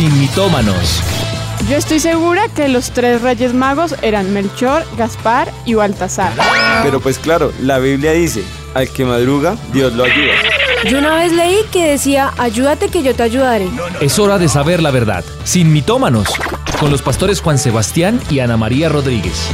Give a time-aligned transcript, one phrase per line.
[0.00, 1.02] sin mitómanos.
[1.68, 6.32] Yo estoy segura que los tres reyes magos eran Melchor, Gaspar y Baltasar.
[6.82, 8.42] Pero pues claro, la Biblia dice,
[8.72, 10.32] al que madruga, Dios lo ayuda.
[10.88, 13.68] Yo una vez leí que decía, ayúdate que yo te ayudaré.
[14.00, 16.28] Es hora de saber la verdad, sin mitómanos,
[16.78, 19.48] con los pastores Juan Sebastián y Ana María Rodríguez.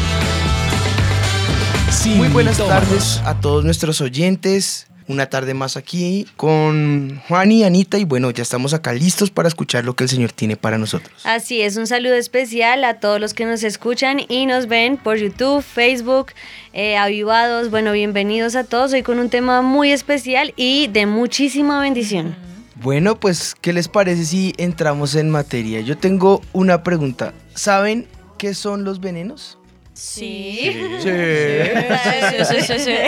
[1.90, 2.88] Sin Muy buenas mitómanos.
[2.88, 4.86] tardes a todos nuestros oyentes.
[5.09, 9.46] Una tarde más aquí con Juan y Anita y bueno, ya estamos acá listos para
[9.48, 11.23] escuchar lo que el Señor tiene para nosotros.
[11.25, 15.16] Así es, un saludo especial a todos los que nos escuchan y nos ven por
[15.16, 16.33] YouTube, Facebook,
[16.73, 17.70] eh, Avivados.
[17.70, 18.92] Bueno, bienvenidos a todos.
[18.92, 22.34] Hoy con un tema muy especial y de muchísima bendición.
[22.83, 25.80] Bueno, pues, ¿qué les parece si entramos en materia?
[25.80, 27.33] Yo tengo una pregunta.
[27.55, 28.06] ¿Saben
[28.38, 29.59] qué son los venenos?
[29.96, 30.77] Sí.
[31.02, 31.09] Sí.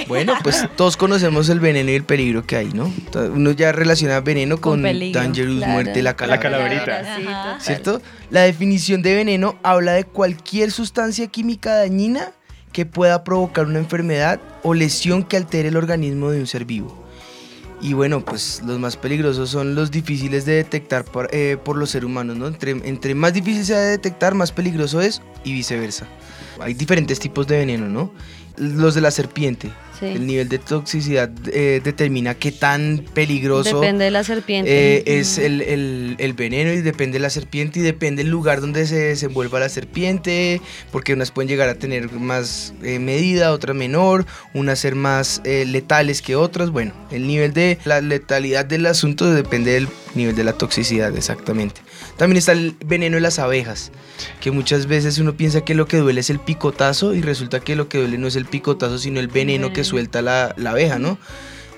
[0.09, 2.91] Bueno, pues todos conocemos el veneno y el peligro que hay, ¿no?
[3.15, 5.73] Uno ya relaciona veneno con, peligro, dangerous, claro.
[5.73, 7.17] muerte, la calaverita.
[7.17, 7.61] Sí, total.
[7.61, 8.03] ¿Cierto?
[8.31, 12.33] La definición de veneno habla de cualquier sustancia química dañina
[12.73, 17.05] que pueda provocar una enfermedad o lesión que altere el organismo de un ser vivo.
[17.83, 21.91] Y bueno, pues los más peligrosos son los difíciles de detectar por, eh, por los
[21.91, 22.49] seres humanos, ¿no?
[22.49, 26.07] Entre, entre más difícil sea de detectar, más peligroso es y viceversa.
[26.61, 28.13] Hay diferentes tipos de veneno, ¿no?
[28.57, 29.71] Los de la serpiente.
[30.01, 30.07] Sí.
[30.07, 34.71] El nivel de toxicidad eh, determina qué tan peligroso Depende de la serpiente.
[34.99, 38.61] eh, es el, el- el veneno y depende de la serpiente y depende del lugar
[38.61, 40.61] donde se desenvuelva la serpiente,
[40.93, 45.65] porque unas pueden llegar a tener más eh, medida, otras menor, unas ser más eh,
[45.67, 46.71] letales que otras.
[46.71, 51.81] Bueno, el nivel de la letalidad del asunto depende del nivel de la toxicidad, exactamente.
[52.17, 53.93] También está el veneno de las abejas,
[54.41, 57.77] que muchas veces uno piensa que lo que duele es el picotazo y resulta que
[57.77, 61.19] lo que duele no es el picotazo, sino el veneno que suelta la, abeja, ¿no?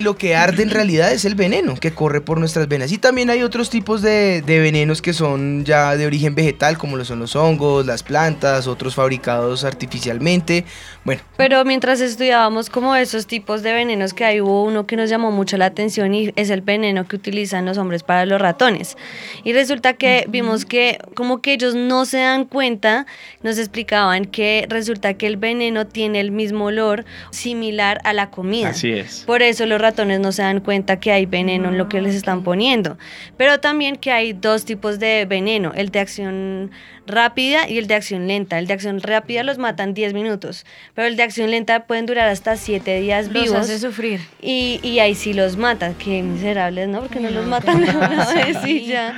[0.01, 2.91] Lo que arde en realidad es el veneno que corre por nuestras venas.
[2.91, 6.97] Y también hay otros tipos de, de venenos que son ya de origen vegetal, como
[6.97, 10.65] lo son los hongos, las plantas, otros fabricados artificialmente.
[11.05, 15.11] Bueno, Pero mientras estudiábamos como esos tipos de venenos que hay, hubo uno que nos
[15.11, 18.97] llamó mucho la atención y es el veneno que utilizan los hombres para los ratones.
[19.45, 23.05] Y resulta que vimos que como que ellos no se dan cuenta,
[23.43, 28.71] nos explicaban que resulta que el veneno tiene el mismo olor similar a la comida.
[28.71, 29.25] Así es.
[29.27, 32.15] Por eso los ratones no se dan cuenta que hay veneno en lo que les
[32.15, 32.99] están poniendo.
[33.37, 36.71] Pero también que hay dos tipos de veneno, el de acción
[37.07, 38.59] rápida y el de acción lenta.
[38.59, 40.65] El de acción rápida los matan 10 minutos,
[40.95, 43.59] pero el de acción lenta pueden durar hasta 7 días Los vivos.
[43.59, 44.21] hace sufrir.
[44.41, 45.93] Y, y ahí sí los mata.
[45.99, 47.01] Qué miserables, ¿no?
[47.01, 49.15] Porque no los matan de una vez y ya.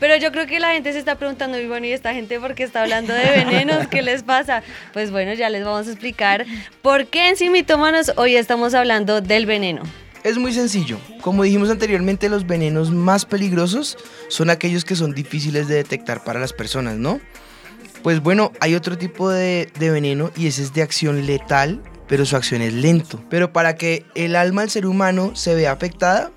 [0.00, 2.54] Pero yo creo que la gente se está preguntando, y bueno, ¿y esta gente por
[2.54, 3.86] qué está hablando de venenos?
[3.86, 4.62] ¿Qué les pasa?
[4.92, 6.44] Pues bueno, ya les vamos a explicar
[6.82, 9.82] por qué en Sin Mitómanos hoy estamos hablando del veneno.
[10.24, 10.98] Es muy sencillo.
[11.20, 13.96] Como dijimos anteriormente, los venenos más peligrosos
[14.28, 17.20] son aquellos que son difíciles de detectar para las personas, ¿no?
[18.02, 22.24] Pues bueno, hay otro tipo de, de veneno y ese es de acción letal, pero
[22.24, 23.22] su acción es lento.
[23.28, 26.32] Pero para que el alma del ser humano se vea afectada,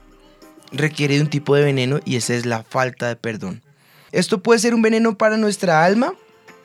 [0.71, 3.63] requiere de un tipo de veneno y esa es la falta de perdón.
[4.11, 6.13] Esto puede ser un veneno para nuestra alma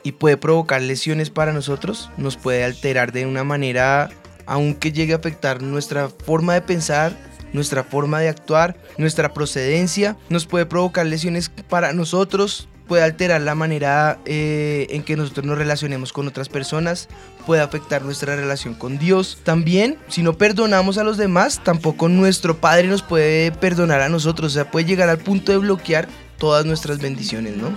[0.03, 4.09] y puede provocar lesiones para nosotros, nos puede alterar de una manera
[4.45, 7.17] aunque llegue a afectar nuestra forma de pensar,
[7.53, 13.55] nuestra forma de actuar, nuestra procedencia, nos puede provocar lesiones para nosotros, puede alterar la
[13.55, 17.07] manera eh, en que nosotros nos relacionemos con otras personas,
[17.45, 19.39] puede afectar nuestra relación con Dios.
[19.43, 24.51] También, si no perdonamos a los demás, tampoco nuestro Padre nos puede perdonar a nosotros,
[24.51, 26.07] o sea, puede llegar al punto de bloquear
[26.43, 27.73] todas nuestras bendiciones, ¿no?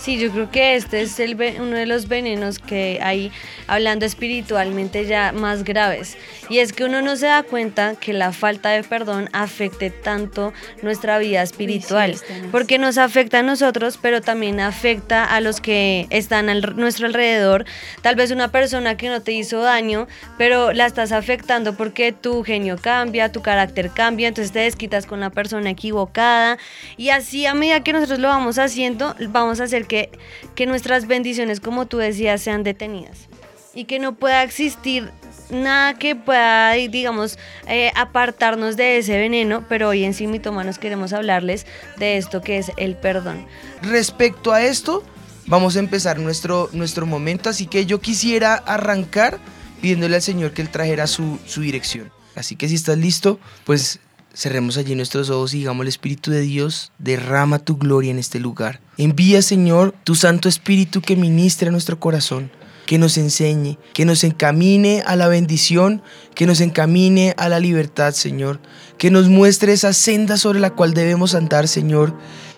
[0.00, 3.30] Sí, yo creo que este es el, uno de los venenos que hay,
[3.66, 6.16] hablando espiritualmente ya más graves.
[6.48, 10.54] Y es que uno no se da cuenta que la falta de perdón afecte tanto
[10.80, 12.16] nuestra vida espiritual.
[12.50, 17.66] Porque nos afecta a nosotros, pero también afecta a los que están a nuestro alrededor.
[18.00, 22.42] Tal vez una persona que no te hizo daño, pero la estás afectando porque tu
[22.42, 26.56] genio cambia, tu carácter cambia, entonces te desquitas con la persona equivocada.
[26.96, 30.10] Y así a medida que nosotros lo vamos haciendo, vamos a hacer que,
[30.54, 33.28] que nuestras bendiciones, como tú decías, sean detenidas.
[33.74, 35.12] Y que no pueda existir
[35.50, 41.12] nada que pueda, digamos, eh, apartarnos de ese veneno, pero hoy en Sí Mitómanos queremos
[41.12, 41.66] hablarles
[41.96, 43.46] de esto que es el perdón.
[43.82, 45.04] Respecto a esto,
[45.46, 49.38] vamos a empezar nuestro, nuestro momento, así que yo quisiera arrancar
[49.80, 52.12] pidiéndole al Señor que Él trajera su, su dirección.
[52.34, 54.00] Así que si estás listo, pues
[54.34, 58.40] cerremos allí nuestros ojos y digamos, el Espíritu de Dios, derrama tu gloria en este
[58.40, 58.80] lugar.
[58.96, 62.50] Envía, Señor, tu Santo Espíritu que ministre a nuestro corazón,
[62.86, 66.02] que nos enseñe, que nos encamine a la bendición,
[66.34, 68.60] que nos encamine a la libertad, Señor,
[68.98, 72.16] que nos muestre esa senda sobre la cual debemos andar, Señor.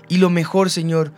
[0.08, 1.12] Y lo mejor, Señor,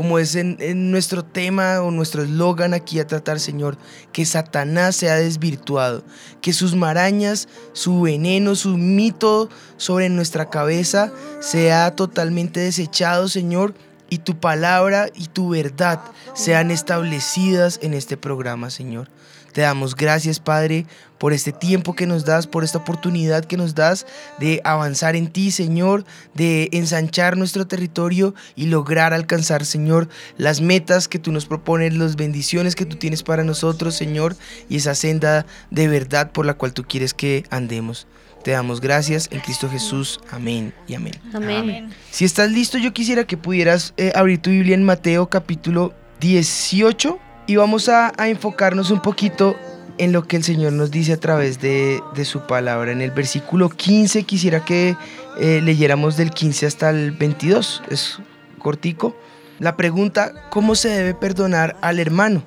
[0.00, 3.76] como es en, nuestro tema o nuestro eslogan aquí a tratar, Señor,
[4.14, 6.02] que Satanás sea desvirtuado,
[6.40, 13.74] que sus marañas, su veneno, su mito sobre nuestra cabeza sea totalmente desechado, Señor,
[14.08, 16.00] y tu palabra y tu verdad
[16.32, 19.08] sean establecidas en este programa, Señor.
[19.52, 20.86] Te damos gracias, Padre,
[21.18, 24.06] por este tiempo que nos das, por esta oportunidad que nos das
[24.38, 26.04] de avanzar en ti, Señor,
[26.34, 30.08] de ensanchar nuestro territorio y lograr alcanzar, Señor,
[30.38, 34.36] las metas que tú nos propones, las bendiciones que tú tienes para nosotros, Señor,
[34.68, 38.06] y esa senda de verdad por la cual tú quieres que andemos.
[38.42, 40.20] Te damos gracias en Cristo Jesús.
[40.30, 41.12] Amén y amén.
[41.34, 41.90] Amén.
[42.10, 47.18] Si estás listo, yo quisiera que pudieras eh, abrir tu Biblia en Mateo capítulo 18
[47.50, 49.56] y vamos a, enfocarnos un poquito
[49.98, 52.92] en lo que el Señor nos dice a través de, de su palabra.
[52.92, 54.96] En el versículo 15 quisiera que
[55.40, 57.82] eh, leyéramos del 15 hasta el 22.
[57.90, 58.18] Es
[58.60, 59.16] cortico.
[59.58, 62.44] La pregunta, ¿cómo se debe perdonar al hermano?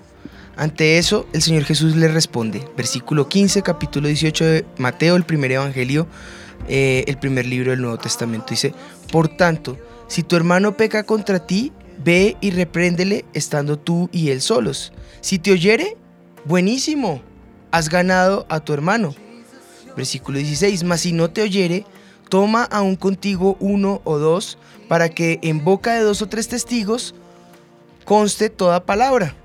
[0.56, 2.66] Ante eso, el Señor Jesús le responde.
[2.78, 6.08] Versículo 15, capítulo 18 de Mateo, el primer evangelio,
[6.70, 8.46] eh, el primer libro del Nuevo Testamento.
[8.52, 8.74] Dice,
[9.12, 9.78] por tanto,
[10.08, 11.74] si tu hermano peca contra ti,
[12.04, 14.92] ve y repréndele estando tú y él solos.
[15.22, 15.98] Si te oyere,
[16.46, 17.22] buenísimo,
[17.72, 19.16] has ganado a tu hermano.
[19.96, 21.86] Versículo 16, mas si no te oyere,
[22.30, 24.58] toma aún contigo uno o dos,
[24.88, 27.16] para que en boca de dos o tres testigos
[28.06, 29.36] conste toda palabra.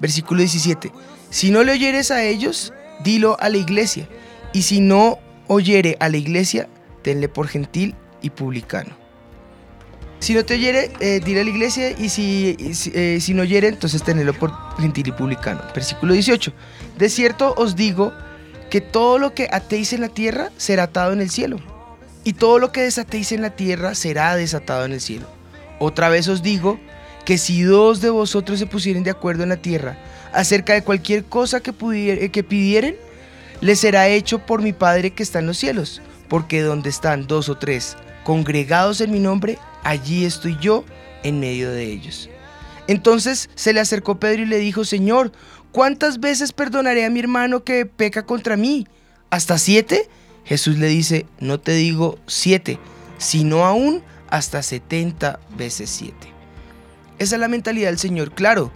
[0.00, 0.92] Versículo 17,
[1.30, 2.72] si no le oyeres a ellos,
[3.02, 4.08] dilo a la iglesia,
[4.52, 6.68] y si no oyere a la iglesia,
[7.02, 9.05] tenle por gentil y publicano.
[10.26, 12.56] Si no te oyere, eh, dile a la iglesia, y si,
[12.94, 15.62] eh, no oyere, entonces tenelo por gentil y publicano.
[15.72, 16.52] Versículo 18,
[16.98, 18.12] de cierto os digo
[18.68, 21.60] que todo lo que atéis en la tierra será atado en el cielo,
[22.24, 25.28] y todo lo que desatéis en la tierra será desatado en el cielo.
[25.78, 26.80] Otra vez os digo
[27.24, 29.96] que si dos de vosotros se pusieren de acuerdo en la tierra
[30.32, 32.96] acerca de cualquier cosa que, pudier- que pidieren,
[33.60, 37.48] les será hecho por mi Padre que está en los cielos, porque donde están dos
[37.48, 40.84] o tres congregados en mi nombre, allí estoy yo
[41.22, 42.28] en medio de ellos.
[42.86, 45.32] Entonces se le acercó Pedro y le dijo, Señor,
[45.72, 48.86] ¿cuántas veces perdonaré a mi hermano que peca contra mí?
[49.30, 50.08] ¿Hasta siete?
[50.44, 52.78] Jesús le dice, no te digo siete,
[53.18, 56.28] sino aún hasta setenta veces siete.
[57.18, 58.70] Esa es la mentalidad del Señor, claro.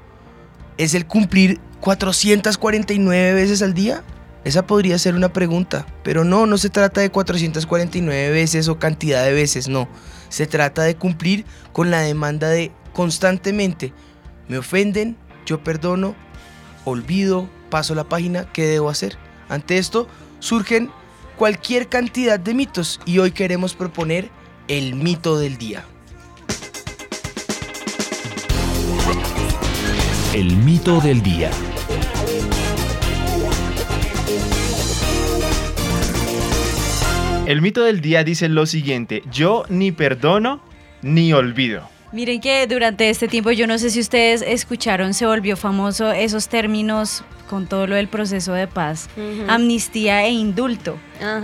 [0.78, 4.02] ¿Es el cumplir 449 veces al día?
[4.44, 9.24] Esa podría ser una pregunta, pero no, no se trata de 449 veces o cantidad
[9.24, 9.88] de veces, no.
[10.30, 13.92] Se trata de cumplir con la demanda de constantemente,
[14.48, 16.14] me ofenden, yo perdono,
[16.84, 19.18] olvido, paso la página, ¿qué debo hacer?
[19.48, 20.08] Ante esto
[20.38, 20.90] surgen
[21.36, 24.30] cualquier cantidad de mitos y hoy queremos proponer
[24.68, 25.84] el mito del día.
[30.32, 31.50] El mito del día.
[37.50, 40.60] El mito del día dice lo siguiente, yo ni perdono
[41.02, 41.82] ni olvido.
[42.12, 46.46] Miren que durante este tiempo, yo no sé si ustedes escucharon, se volvió famoso esos
[46.46, 49.08] términos con todo lo del proceso de paz,
[49.48, 50.96] amnistía e indulto,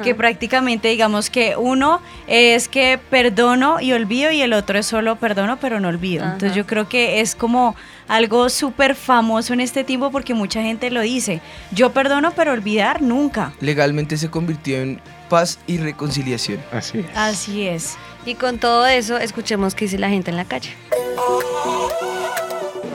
[0.04, 5.16] que prácticamente digamos que uno es que perdono y olvido y el otro es solo
[5.16, 6.24] perdono pero no olvido.
[6.24, 7.74] Entonces yo creo que es como
[8.08, 11.40] algo súper famoso en este tiempo porque mucha gente lo dice,
[11.72, 13.52] yo perdono pero olvidar nunca.
[13.60, 16.60] Legalmente se convirtió en paz y reconciliación.
[16.72, 17.06] Así es.
[17.16, 17.96] Así es.
[18.24, 20.70] Y con todo eso, escuchemos qué dice la gente en la calle.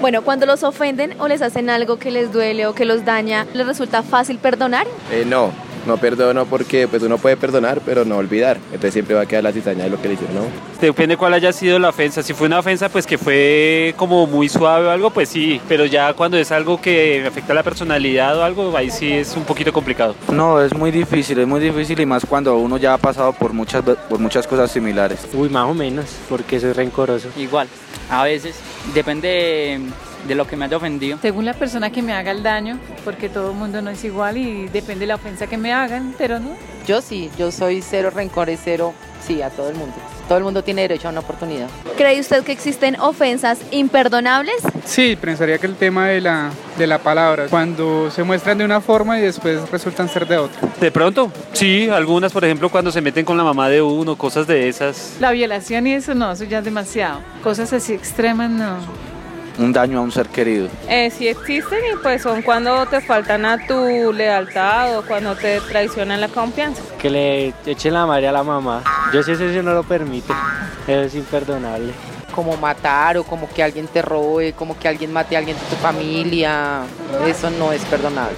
[0.02, 3.46] Bueno, cuando los ofenden o les hacen algo que les duele o que los daña,
[3.54, 4.88] ¿les resulta fácil perdonar?
[5.12, 5.52] Eh, no,
[5.86, 8.58] no perdono porque pues uno puede perdonar, pero no olvidar.
[8.66, 10.42] Entonces siempre va a quedar la cizaña de lo que le hicieron, ¿no?
[10.80, 12.24] Depende cuál haya sido la ofensa.
[12.24, 15.62] Si fue una ofensa, pues que fue como muy suave o algo, pues sí.
[15.68, 19.36] Pero ya cuando es algo que afecta a la personalidad o algo, ahí sí es
[19.36, 20.16] un poquito complicado.
[20.32, 23.54] No, es muy difícil, es muy difícil y más cuando uno ya ha pasado por
[23.54, 25.28] muchas, por muchas cosas similares.
[25.34, 27.30] Uy, más o menos, porque soy rencoroso.
[27.38, 27.68] Igual,
[28.10, 28.56] a veces,
[28.94, 29.80] depende
[30.28, 31.18] de, lo que me haya ofendido.
[31.22, 34.38] Según la persona que me haga el daño, porque todo el mundo no es igual
[34.38, 36.56] y depende de la ofensa que me hagan, pero no.
[36.88, 38.94] Yo sí, yo soy cero rencor y cero,
[39.26, 39.94] sí, a todo el mundo.
[40.28, 41.68] Todo el mundo tiene derecho a una oportunidad.
[41.98, 44.56] ¿Cree usted que existen ofensas imperdonables?
[44.86, 48.80] Sí, pensaría que el tema de la, de la palabra, cuando se muestran de una
[48.80, 50.70] forma y después resultan ser de otra.
[50.80, 54.48] De pronto, sí, algunas, por ejemplo, cuando se meten con la mamá de uno, cosas
[54.48, 55.18] de esas.
[55.20, 57.20] La violación y eso no, eso ya es demasiado.
[57.44, 58.78] Cosas así extremas no.
[59.60, 60.70] Un daño a un ser querido.
[60.88, 65.60] Eh, sí existen y pues son cuando te faltan a tu lealtad o cuando te
[65.62, 66.82] traicionan la confianza.
[67.00, 68.82] Que le echen la madre a la mamá.
[69.14, 70.34] Yo sé si eso no lo permite.
[70.88, 71.94] Eso es imperdonable.
[72.34, 75.64] como matar o como que alguien te robe, como que alguien mate a alguien de
[75.66, 76.84] tu familia.
[77.28, 78.38] Eso no es perdonable.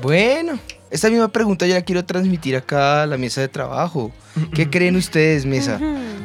[0.00, 0.58] Bueno,
[0.92, 4.12] esta misma pregunta yo la quiero transmitir acá a la mesa de trabajo.
[4.54, 5.80] ¿Qué creen ustedes, mesa?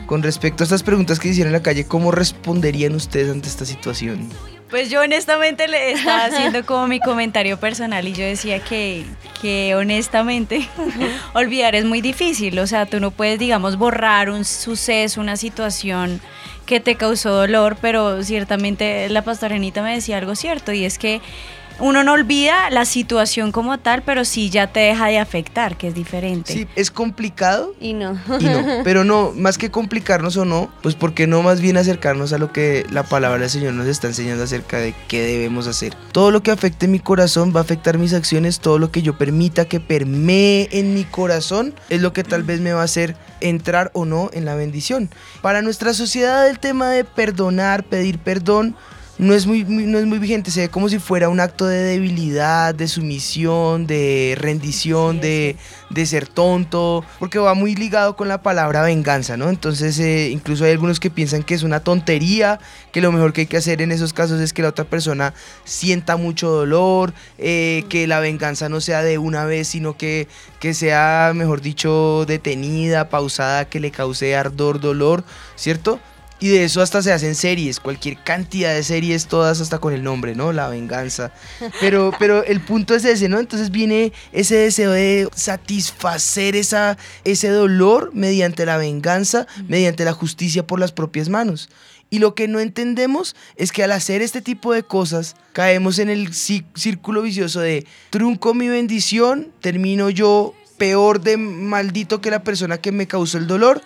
[0.06, 3.66] Con respecto a estas preguntas que hicieron en la calle, ¿cómo responderían ustedes ante esta
[3.66, 4.30] situación?
[4.70, 9.06] Pues yo honestamente le estaba haciendo como mi comentario personal y yo decía que,
[9.42, 10.68] que honestamente
[11.34, 12.60] olvidar es muy difícil.
[12.60, 16.20] O sea, tú no puedes, digamos, borrar un suceso, una situación
[16.66, 21.00] que te causó dolor, pero ciertamente la pastora Anita me decía algo cierto y es
[21.00, 21.22] que
[21.80, 25.88] uno no olvida la situación como tal, pero sí ya te deja de afectar, que
[25.88, 26.54] es diferente.
[26.54, 27.76] Sí, es complicado.
[27.80, 28.20] Y no.
[28.40, 31.78] Y no, pero no, más que complicarnos o no, pues ¿por qué no más bien
[31.78, 35.68] acercarnos a lo que la palabra del Señor nos está enseñando acerca de qué debemos
[35.68, 35.96] hacer?
[36.12, 39.18] Todo lo que afecte mi corazón va a afectar mis acciones, todo lo que yo
[39.18, 43.16] permita que permee en mi corazón es lo que tal vez me va a hacer
[43.42, 45.10] entrar o no en la bendición.
[45.42, 48.76] Para nuestra sociedad el tema de perdonar, pedir perdón,
[49.20, 51.66] no es muy, muy- no es muy vigente, se ve como si fuera un acto
[51.66, 55.56] de debilidad, de sumisión, de rendición, de,
[55.90, 59.50] de ser tonto, porque va muy ligado con la palabra venganza, ¿no?
[59.50, 62.60] Entonces eh, incluso hay algunos que piensan que es una tontería,
[62.92, 65.34] que lo mejor que hay que hacer en esos casos es que la otra persona
[65.66, 70.28] sienta mucho dolor, eh, que la venganza no sea de una vez, sino que,
[70.60, 75.24] que sea, mejor dicho, detenida, pausada, que le cause ardor, dolor,
[75.56, 76.00] ¿cierto?
[76.40, 80.04] Y de eso hasta se hacen series, cualquier cantidad de series, todas hasta con el
[80.04, 80.54] nombre, ¿no?
[80.54, 81.32] La venganza.
[81.82, 83.40] Pero, pero el punto es ese, ¿no?
[83.40, 90.66] Entonces viene ese deseo de satisfacer esa, ese dolor mediante la venganza, mediante la justicia
[90.66, 91.70] por las propias manos.
[92.10, 96.10] Y lo que no entendemos es que al hacer este tipo de cosas, caemos en
[96.10, 102.44] el cí- círculo vicioso de trunco mi bendición, termino yo peor de maldito que la
[102.44, 103.82] persona que me causó el dolor.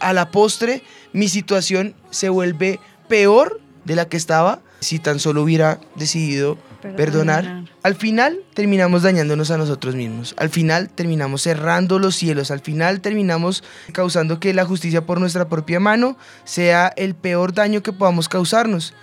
[0.00, 5.42] A la postre, mi situación se vuelve peor de la que estaba si tan solo
[5.42, 6.58] hubiera decidido
[6.96, 7.64] perdonar.
[7.82, 10.34] Al final terminamos dañándonos a nosotros mismos.
[10.38, 12.50] Al final terminamos cerrando los cielos.
[12.50, 17.82] Al final terminamos causando que la justicia por nuestra propia mano sea el peor daño
[17.82, 18.94] que podamos causarnos.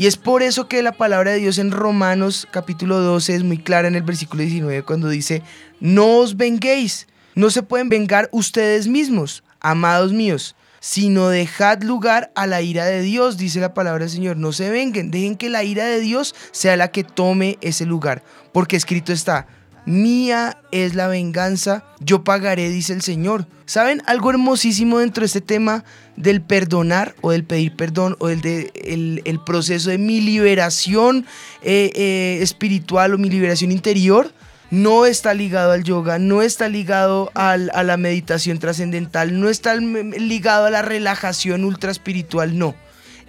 [0.00, 3.58] Y es por eso que la palabra de Dios en Romanos capítulo 12 es muy
[3.58, 5.42] clara en el versículo 19 cuando dice,
[5.80, 12.46] no os venguéis, no se pueden vengar ustedes mismos, amados míos, sino dejad lugar a
[12.46, 14.36] la ira de Dios, dice la palabra del Señor.
[14.36, 18.22] No se venguen, dejen que la ira de Dios sea la que tome ese lugar,
[18.52, 19.48] porque escrito está,
[19.88, 23.46] mía es la venganza, yo pagaré, dice el Señor.
[23.66, 24.02] ¿Saben?
[24.06, 25.84] Algo hermosísimo dentro de este tema
[26.16, 31.26] del perdonar o del pedir perdón o de- el, el proceso de mi liberación
[31.62, 34.32] eh, eh, espiritual o mi liberación interior
[34.70, 39.74] no está ligado al yoga, no está ligado al- a la meditación trascendental, no está
[39.76, 42.74] ligado a la relajación ultra espiritual, no.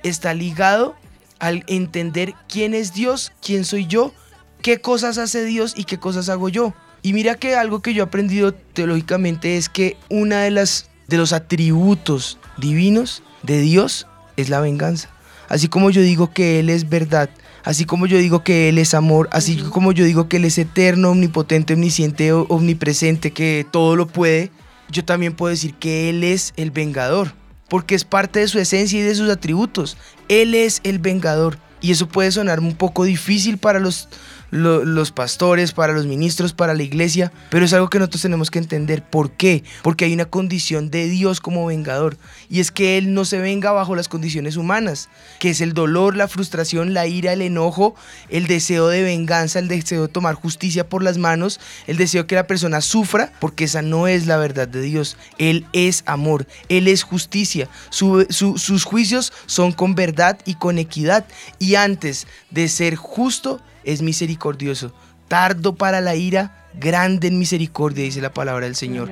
[0.03, 0.95] Está ligado
[1.39, 4.13] al entender quién es Dios, quién soy yo,
[4.61, 6.73] qué cosas hace Dios y qué cosas hago yo.
[7.01, 11.17] Y mira que algo que yo he aprendido teológicamente es que una de las de
[11.17, 15.09] los atributos divinos de Dios es la venganza.
[15.47, 17.29] Así como yo digo que Él es verdad,
[17.63, 20.59] así como yo digo que Él es amor, así como yo digo que Él es
[20.59, 24.51] eterno, omnipotente, omnisciente, omnipresente, que todo lo puede,
[24.91, 27.33] yo también puedo decir que Él es el vengador,
[27.67, 29.97] porque es parte de su esencia y de sus atributos.
[30.27, 31.57] Él es el vengador.
[31.81, 34.09] Y eso puede sonar un poco difícil para los,
[34.51, 38.49] lo- los pastores, para los ministros, para la iglesia, pero es algo que nosotros tenemos
[38.51, 39.03] que entender.
[39.03, 39.63] ¿Por qué?
[39.83, 42.17] Porque hay una condición de Dios como vengador,
[42.49, 46.15] y es que Él no se venga bajo las condiciones humanas, que es el dolor,
[46.15, 47.95] la frustración, la ira, el enojo,
[48.29, 52.35] el deseo de venganza, el deseo de tomar justicia por las manos, el deseo que
[52.35, 55.17] la persona sufra, porque esa no es la verdad de Dios.
[55.37, 60.77] Él es amor, Él es justicia, Su- su- sus juicios son con verdad y con
[60.77, 61.25] equidad,
[61.59, 64.93] y antes de ser justo, es misericordioso.
[65.27, 69.09] Tardo para la ira, grande en misericordia, dice la palabra del Señor.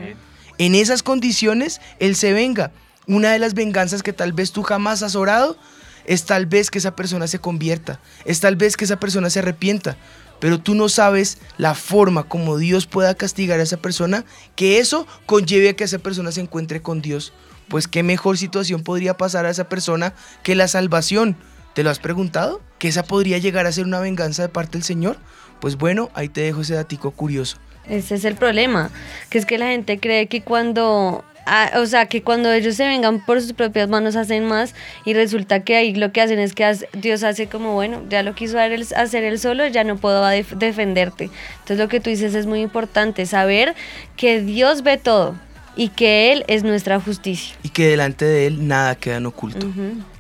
[0.58, 2.72] En esas condiciones, Él se venga.
[3.06, 5.58] Una de las venganzas que tal vez tú jamás has orado
[6.06, 9.40] es tal vez que esa persona se convierta, es tal vez que esa persona se
[9.40, 9.98] arrepienta,
[10.40, 15.06] pero tú no sabes la forma como Dios pueda castigar a esa persona, que eso
[15.26, 17.34] conlleve a que esa persona se encuentre con Dios.
[17.68, 21.36] Pues qué mejor situación podría pasar a esa persona que la salvación.
[21.77, 22.60] ¿Te lo has preguntado?
[22.79, 25.15] ¿Que esa podría llegar a ser una venganza de parte del Señor?
[25.62, 27.57] Pues bueno, ahí te dejo ese datico curioso.
[27.88, 28.89] Ese es el problema,
[29.29, 32.88] que es que la gente cree que cuando ah, o sea, que cuando ellos se
[32.88, 34.74] vengan por sus propias manos hacen más
[35.05, 38.34] y resulta que ahí lo que hacen es que Dios hace como, bueno, ya lo
[38.34, 41.29] quiso hacer él solo, ya no puedo def- defenderte.
[41.60, 43.75] Entonces lo que tú dices es muy importante, saber
[44.15, 45.36] que Dios ve todo
[45.77, 47.55] y que Él es nuestra justicia.
[47.63, 49.67] Y que delante de él nada queda en oculto.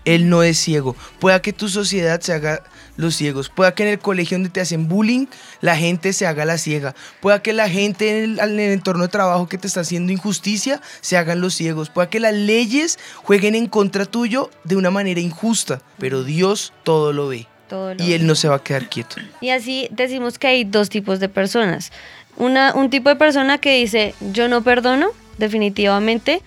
[0.05, 0.95] Él no es ciego.
[1.19, 2.63] Pueda que tu sociedad se haga
[2.95, 3.49] los ciegos.
[3.49, 5.25] Pueda que en el colegio donde te hacen bullying,
[5.59, 6.95] la gente se haga la ciega.
[7.19, 10.13] Pueda que la gente en el, en el entorno de trabajo que te está haciendo
[10.13, 11.89] injusticia, se hagan los ciegos.
[11.89, 15.81] Pueda que las leyes jueguen en contra tuyo de una manera injusta.
[15.97, 17.47] Pero Dios todo lo ve.
[17.67, 19.17] Todo lo Y Él no se va a quedar quieto.
[19.41, 21.91] Y así decimos que hay dos tipos de personas.
[22.37, 26.41] Una, un tipo de persona que dice, yo no perdono, definitivamente.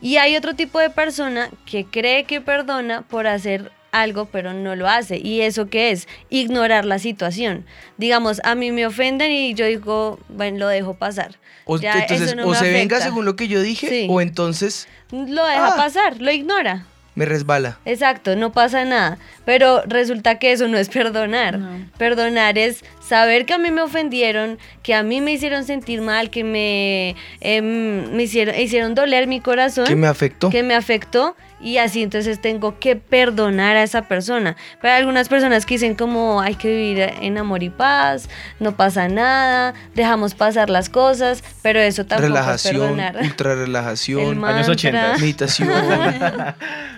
[0.00, 4.74] Y hay otro tipo de persona que cree que perdona por hacer algo, pero no
[4.74, 5.18] lo hace.
[5.18, 6.08] ¿Y eso qué es?
[6.30, 7.66] Ignorar la situación.
[7.98, 11.36] Digamos, a mí me ofenden y yo digo, bueno, lo dejo pasar.
[11.66, 14.06] O, Ya, entonces, no o se venga según lo que yo dije, Sí.
[14.10, 15.76] o entonces Lo deja Ah.
[15.76, 16.86] pasar, lo ignora.
[17.14, 17.78] Me resbala.
[17.84, 19.18] Exacto, no pasa nada.
[19.44, 21.58] Pero resulta que eso no es perdonar.
[21.98, 26.30] Perdonar es saber que a mí me ofendieron, que a mí me hicieron sentir mal,
[26.30, 29.86] que me, em, me hicieron, hicieron doler mi corazón.
[29.86, 30.50] Que me afectó.
[30.50, 31.36] Que me afectó.
[31.62, 34.56] Y así entonces tengo que perdonar a esa persona.
[34.80, 38.28] Pero hay algunas personas que dicen como hay que vivir en amor y paz,
[38.58, 43.16] no pasa nada, dejamos pasar las cosas, pero eso tampoco es relajación, perdonar.
[43.22, 44.72] ultra relajación, El Años mantra.
[44.72, 45.12] 80.
[45.20, 45.68] meditación.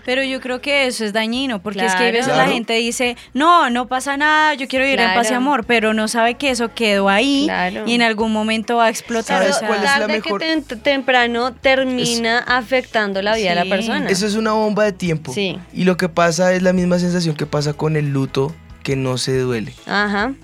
[0.04, 2.12] Pero yo creo que eso es dañino, porque es que a Claro.
[2.18, 5.64] veces la gente dice, no, no pasa nada, yo quiero vivir en paz y amor,
[5.66, 7.84] pero no sabe que eso quedó ahí Claro.
[7.86, 9.38] y en algún momento va a explotar.
[9.42, 13.50] ¿Sabes o sea, cuál es la tarde mejor- que tem- temprano termina afectando la vida
[13.50, 14.08] de la persona.
[14.10, 15.32] Eso es una bomba de tiempo.
[15.32, 15.58] Sí.
[15.72, 19.18] Y lo que pasa es la misma sensación que pasa con el luto que no
[19.18, 19.74] se duele.
[19.86, 20.34] Ajá.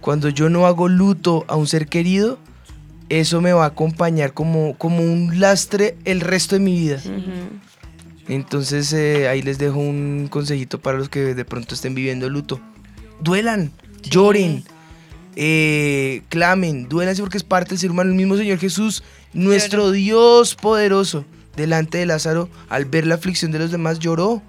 [0.00, 2.38] Cuando yo no hago luto a un ser querido,
[3.10, 7.00] eso me va a acompañar como, como un lastre el resto de mi vida.
[8.28, 12.60] Entonces eh, ahí les dejo un consejito para los que de pronto estén viviendo luto.
[13.20, 14.64] Duelan, lloren,
[15.36, 18.10] eh, clamen, duélanse porque es parte del ser humano.
[18.10, 19.02] El mismo Señor Jesús,
[19.32, 21.24] nuestro Dios poderoso,
[21.56, 24.42] delante de Lázaro, al ver la aflicción de los demás, lloró.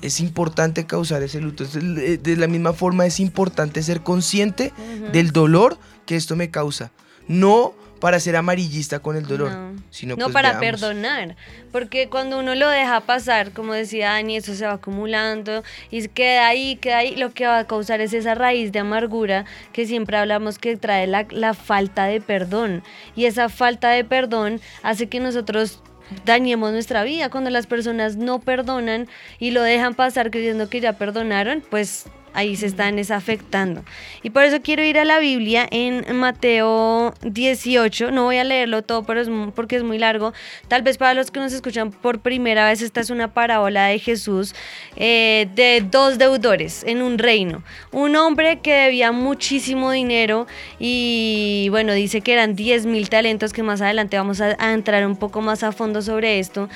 [0.00, 1.64] Es importante causar ese luto.
[1.64, 4.72] De la misma forma es importante ser consciente
[5.12, 6.90] del dolor que esto me causa.
[7.28, 9.80] No para ser amarillista con el dolor, No.
[9.90, 10.80] sino no pues, para veamos.
[10.80, 11.36] perdonar,
[11.70, 16.48] porque cuando uno lo deja pasar, como decía Dani, eso se va acumulando y queda
[16.48, 20.16] ahí, queda ahí, lo que va a causar es esa raíz de amargura que siempre
[20.16, 22.82] hablamos que trae la, la falta de perdón.
[23.14, 25.80] Y esa falta de perdón hace que nosotros
[26.24, 27.30] dañemos nuestra vida.
[27.30, 32.56] Cuando las personas no perdonan y lo dejan pasar creyendo que ya perdonaron, pues ahí
[32.56, 33.84] se están es afectando.
[34.22, 38.10] Y por eso quiero ir a la Biblia en Mateo 18.
[38.10, 40.32] No voy a leerlo todo pero es porque es muy largo.
[40.68, 43.98] Tal vez para los que nos escuchan por primera vez, esta es una parábola de
[43.98, 44.54] Jesús
[44.96, 47.62] eh, de dos deudores en un reino.
[47.90, 50.46] Un hombre que debía muchísimo dinero
[50.78, 55.06] y bueno, dice que eran 10 mil talentos, que más adelante vamos a, a entrar
[55.06, 56.68] un poco más a fondo sobre esto.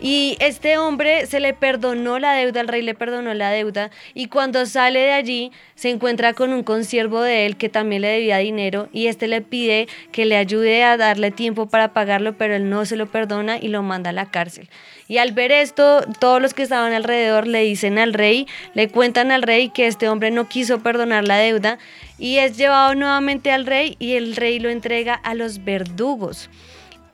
[0.00, 4.28] Y este hombre se le perdonó la deuda, el rey le perdonó la deuda y
[4.28, 8.38] cuando sale de allí se encuentra con un consiervo de él que también le debía
[8.38, 12.68] dinero y este le pide que le ayude a darle tiempo para pagarlo, pero él
[12.68, 14.68] no se lo perdona y lo manda a la cárcel.
[15.06, 19.30] Y al ver esto, todos los que estaban alrededor le dicen al rey, le cuentan
[19.30, 21.78] al rey que este hombre no quiso perdonar la deuda
[22.18, 26.48] y es llevado nuevamente al rey y el rey lo entrega a los verdugos.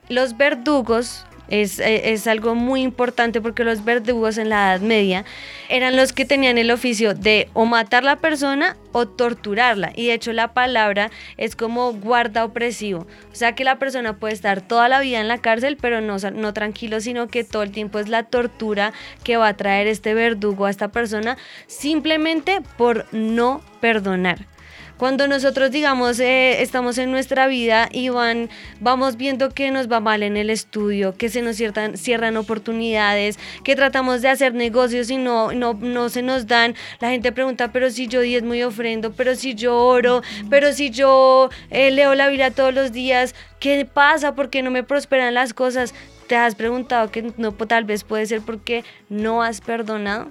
[0.08, 5.24] Los verdugos es, eh, es algo muy importante porque los verdugos en la Edad Media
[5.68, 9.92] eran los que tenían el oficio de o matar la persona o torturarla.
[9.94, 13.06] Y de hecho la palabra es como guarda opresivo.
[13.32, 16.16] O sea que la persona puede estar toda la vida en la cárcel, pero no,
[16.18, 18.92] no tranquilo, sino que todo el tiempo es la tortura
[19.24, 21.36] que va a traer este verdugo a esta persona
[21.66, 24.46] simplemente por no perdonar.
[25.00, 29.98] Cuando nosotros, digamos, eh, estamos en nuestra vida y van, vamos viendo que nos va
[29.98, 35.16] mal en el estudio, que se nos cierran, oportunidades, que tratamos de hacer negocios y
[35.16, 39.14] no, no, no se nos dan, la gente pregunta, pero si yo diezmo y ofrendo,
[39.14, 43.86] pero si yo oro, pero si yo eh, leo la Biblia todos los días, ¿qué
[43.86, 44.34] pasa?
[44.34, 45.94] ¿Por qué no me prosperan las cosas?
[46.26, 50.28] ¿Te has preguntado que no, tal vez puede ser porque no has perdonado?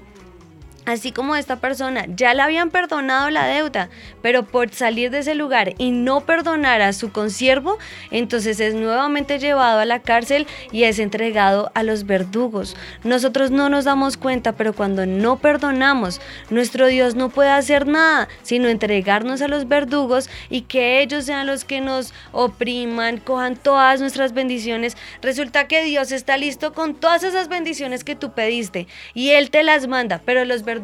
[0.89, 3.89] Así como esta persona ya le habían perdonado la deuda,
[4.23, 7.77] pero por salir de ese lugar y no perdonar a su consiervo,
[8.09, 12.75] entonces es nuevamente llevado a la cárcel y es entregado a los verdugos.
[13.03, 18.27] Nosotros no nos damos cuenta, pero cuando no perdonamos, nuestro Dios no puede hacer nada,
[18.41, 24.01] sino entregarnos a los verdugos y que ellos sean los que nos opriman, cojan todas
[24.01, 24.97] nuestras bendiciones.
[25.21, 29.61] Resulta que Dios está listo con todas esas bendiciones que tú pediste y Él te
[29.61, 30.78] las manda, pero los verdugos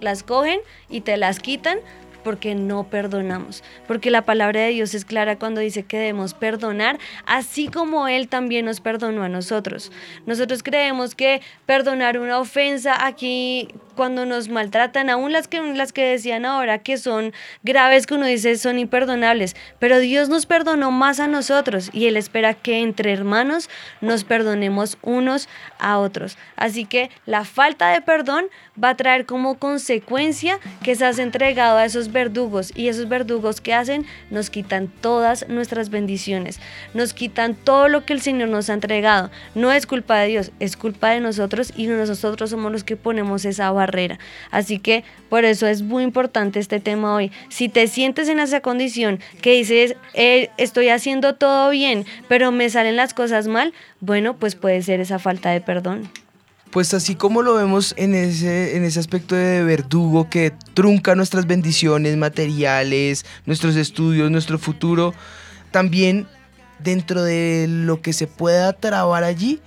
[0.00, 1.78] las cogen y te las quitan
[2.24, 3.62] porque no perdonamos.
[3.86, 8.28] Porque la palabra de Dios es clara cuando dice que debemos perdonar, así como Él
[8.28, 9.92] también nos perdonó a nosotros.
[10.26, 16.04] Nosotros creemos que perdonar una ofensa aquí cuando nos maltratan, aún las que, las que
[16.04, 21.20] decían ahora que son graves, que uno dice son imperdonables, pero Dios nos perdonó más
[21.20, 26.36] a nosotros y Él espera que entre hermanos nos perdonemos unos a otros.
[26.56, 28.46] Así que la falta de perdón
[28.82, 33.74] va a traer como consecuencia que seas entregado a esos verdugos y esos verdugos que
[33.74, 36.60] hacen nos quitan todas nuestras bendiciones,
[36.92, 39.30] nos quitan todo lo que el Señor nos ha entregado.
[39.54, 43.44] No es culpa de Dios, es culpa de nosotros y nosotros somos los que ponemos
[43.44, 44.18] esa barra barrera.
[44.50, 47.30] Así que por eso es muy importante este tema hoy.
[47.48, 52.68] Si te sientes en esa condición que dices, eh, estoy haciendo todo bien, pero me
[52.70, 56.10] salen las cosas mal, bueno, pues puede ser esa falta de perdón.
[56.70, 61.46] Pues así como lo vemos en ese, en ese aspecto de verdugo que trunca nuestras
[61.46, 65.14] bendiciones materiales, nuestros estudios, nuestro futuro,
[65.70, 66.26] también
[66.80, 69.60] dentro de lo que se pueda trabar allí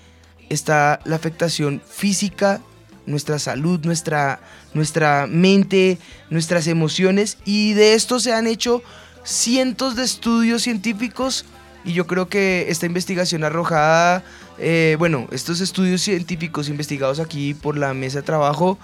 [0.50, 2.62] está la afectación física
[3.08, 4.40] nuestra salud, nuestra,
[4.76, 5.98] nuestra mente,
[6.30, 7.40] nuestras emociones.
[7.46, 8.84] Y de esto se han hecho
[9.24, 11.46] cientos de estudios científicos.
[11.84, 14.24] Y yo creo que esta investigación arrojada,
[14.60, 18.78] eh, bueno, estos estudios científicos investigados aquí por la mesa de trabajo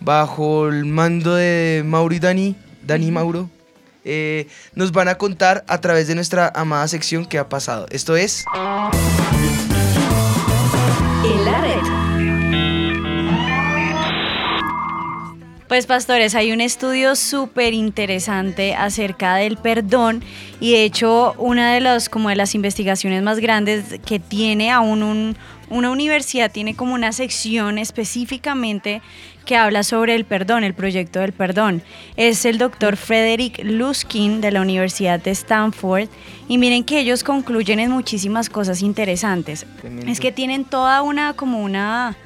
[0.00, 2.54] bajo el mando de Mauri Dani,
[2.86, 3.48] Dani Mauro,
[4.04, 7.86] eh, nos van a contar a través de nuestra amada sección qué ha pasado.
[7.90, 8.44] Esto es...
[15.70, 20.20] Pues pastores, hay un estudio súper interesante acerca del perdón
[20.58, 25.36] y de hecho una de las como de las investigaciones más grandes que tiene aún
[25.68, 29.00] una universidad tiene como una sección específicamente
[29.44, 31.84] que habla sobre el perdón, el proyecto del perdón.
[32.16, 36.08] Es el doctor Frederick Luskin de la Universidad de Stanford
[36.48, 39.64] y miren que ellos concluyen en muchísimas cosas interesantes.
[40.08, 42.16] Es que tienen toda una como una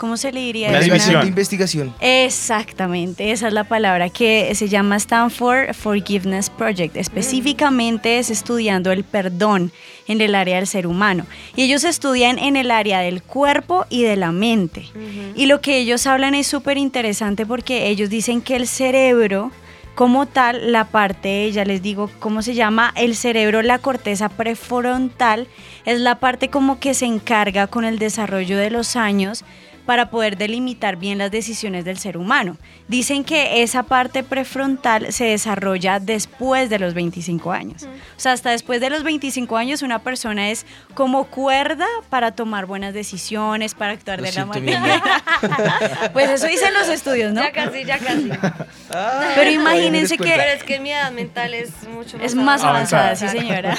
[0.00, 0.70] ¿cómo se le diría?
[0.70, 1.94] Una división de investigación.
[2.00, 6.96] Exactamente, esa es la palabra que se llama Stanford Forgiveness Project.
[6.96, 9.72] Específicamente es estudiando el perdón
[10.08, 11.26] en el área del ser humano.
[11.54, 14.86] Y ellos estudian en el área del cuerpo y de la mente.
[15.34, 19.52] Y lo que ellos hablan es súper interesante porque ellos dicen que el cerebro
[19.94, 25.46] como tal, la parte, ya les digo cómo se llama, el cerebro, la corteza prefrontal,
[25.84, 29.44] es la parte como que se encarga con el desarrollo de los años
[29.86, 32.56] para poder delimitar bien las decisiones del ser humano.
[32.88, 37.84] Dicen que esa parte prefrontal se desarrolla después de los 25 años.
[37.84, 42.66] O sea, hasta después de los 25 años una persona es como cuerda para tomar
[42.66, 45.02] buenas decisiones, para actuar de la manera.
[46.12, 47.42] pues eso dicen los estudios, ¿no?
[47.42, 48.30] Ya casi, ya casi.
[49.34, 50.24] Pero imagínense que...
[50.24, 53.76] Pero es que mi edad mental es mucho más Es más avanzada, sí señora.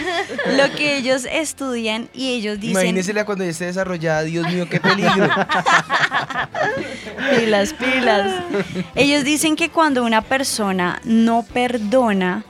[0.56, 2.72] Lo que ellos estudian y ellos dicen...
[2.72, 5.28] Imagínense cuando ya esté desarrollada, Dios mío, qué peligro.
[7.30, 8.32] pilas, pilas.
[8.94, 12.44] Ellos dicen que cuando una persona no perdona,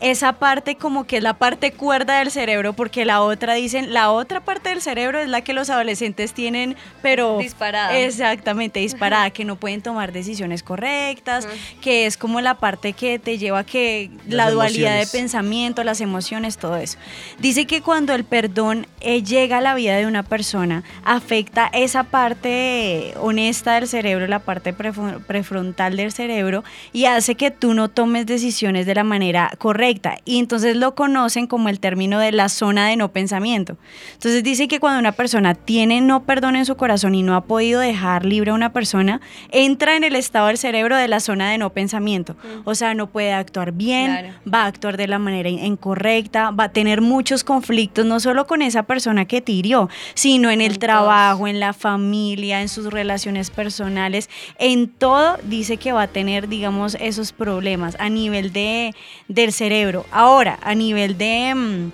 [0.00, 4.10] esa parte como que es la parte cuerda del cerebro, porque la otra dicen, la
[4.10, 7.38] otra parte del cerebro es la que los adolescentes tienen, pero...
[7.38, 7.98] Disparada.
[7.98, 11.48] Exactamente, disparada, que no pueden tomar decisiones correctas,
[11.80, 16.00] que es como la parte que te lleva a que la dualidad de pensamiento, las
[16.00, 16.98] emociones, todo eso.
[17.38, 22.04] Dice que cuando el perdón eh, llega a la vida de una persona, afecta esa
[22.04, 28.26] parte honesta del cerebro, la parte prefrontal del cerebro, y hace que tú no tomes
[28.26, 29.85] decisiones de la manera correcta
[30.24, 33.76] y entonces lo conocen como el término de la zona de no pensamiento.
[34.14, 37.42] Entonces dice que cuando una persona tiene no perdón en su corazón y no ha
[37.42, 39.20] podido dejar libre a una persona,
[39.50, 42.36] entra en el estado del cerebro de la zona de no pensamiento.
[42.64, 46.72] O sea, no puede actuar bien, va a actuar de la manera incorrecta, va a
[46.72, 51.46] tener muchos conflictos, no solo con esa persona que te hirió, sino en el trabajo,
[51.46, 56.96] en la familia, en sus relaciones personales, en todo dice que va a tener, digamos,
[57.00, 58.94] esos problemas a nivel de,
[59.28, 59.75] del cerebro
[60.10, 61.54] Ahora, a nivel de...
[61.54, 61.90] Mm,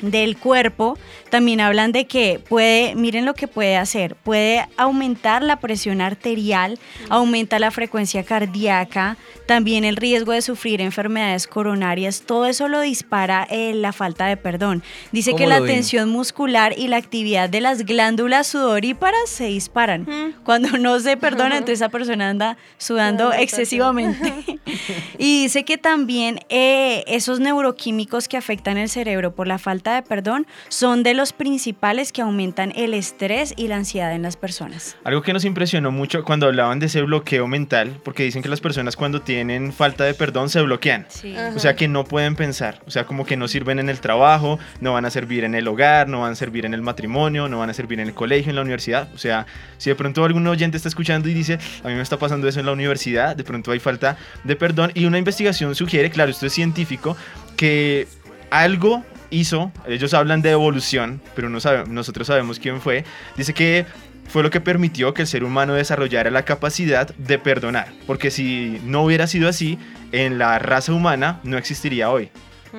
[0.00, 0.96] del cuerpo,
[1.30, 6.78] también hablan de que puede, miren lo que puede hacer, puede aumentar la presión arterial,
[7.08, 13.46] aumenta la frecuencia cardíaca, también el riesgo de sufrir enfermedades coronarias, todo eso lo dispara
[13.50, 14.82] eh, la falta de perdón.
[15.12, 20.34] Dice que ¿Cómo la tensión muscular y la actividad de las glándulas sudoríparas se disparan.
[20.44, 24.32] Cuando no se perdona, entonces esa persona anda sudando excesivamente.
[25.18, 30.02] y dice que también eh, esos neuroquímicos que afectan el cerebro por la falta de
[30.02, 34.96] perdón son de los principales que aumentan el estrés y la ansiedad en las personas.
[35.02, 38.60] Algo que nos impresionó mucho cuando hablaban de ese bloqueo mental, porque dicen que las
[38.60, 41.06] personas cuando tienen falta de perdón se bloquean.
[41.08, 41.34] Sí.
[41.56, 44.60] O sea que no pueden pensar, o sea como que no sirven en el trabajo,
[44.80, 47.58] no van a servir en el hogar, no van a servir en el matrimonio, no
[47.58, 49.08] van a servir en el colegio, en la universidad.
[49.12, 49.44] O sea,
[49.76, 52.60] si de pronto algún oyente está escuchando y dice, a mí me está pasando eso
[52.60, 56.46] en la universidad, de pronto hay falta de perdón y una investigación sugiere, claro, esto
[56.46, 57.16] es científico,
[57.56, 58.06] que
[58.50, 63.04] algo hizo, ellos hablan de evolución, pero no nosotros sabemos quién fue,
[63.36, 63.86] dice que
[64.28, 68.80] fue lo que permitió que el ser humano desarrollara la capacidad de perdonar, porque si
[68.84, 69.78] no hubiera sido así,
[70.12, 72.30] en la raza humana no existiría hoy.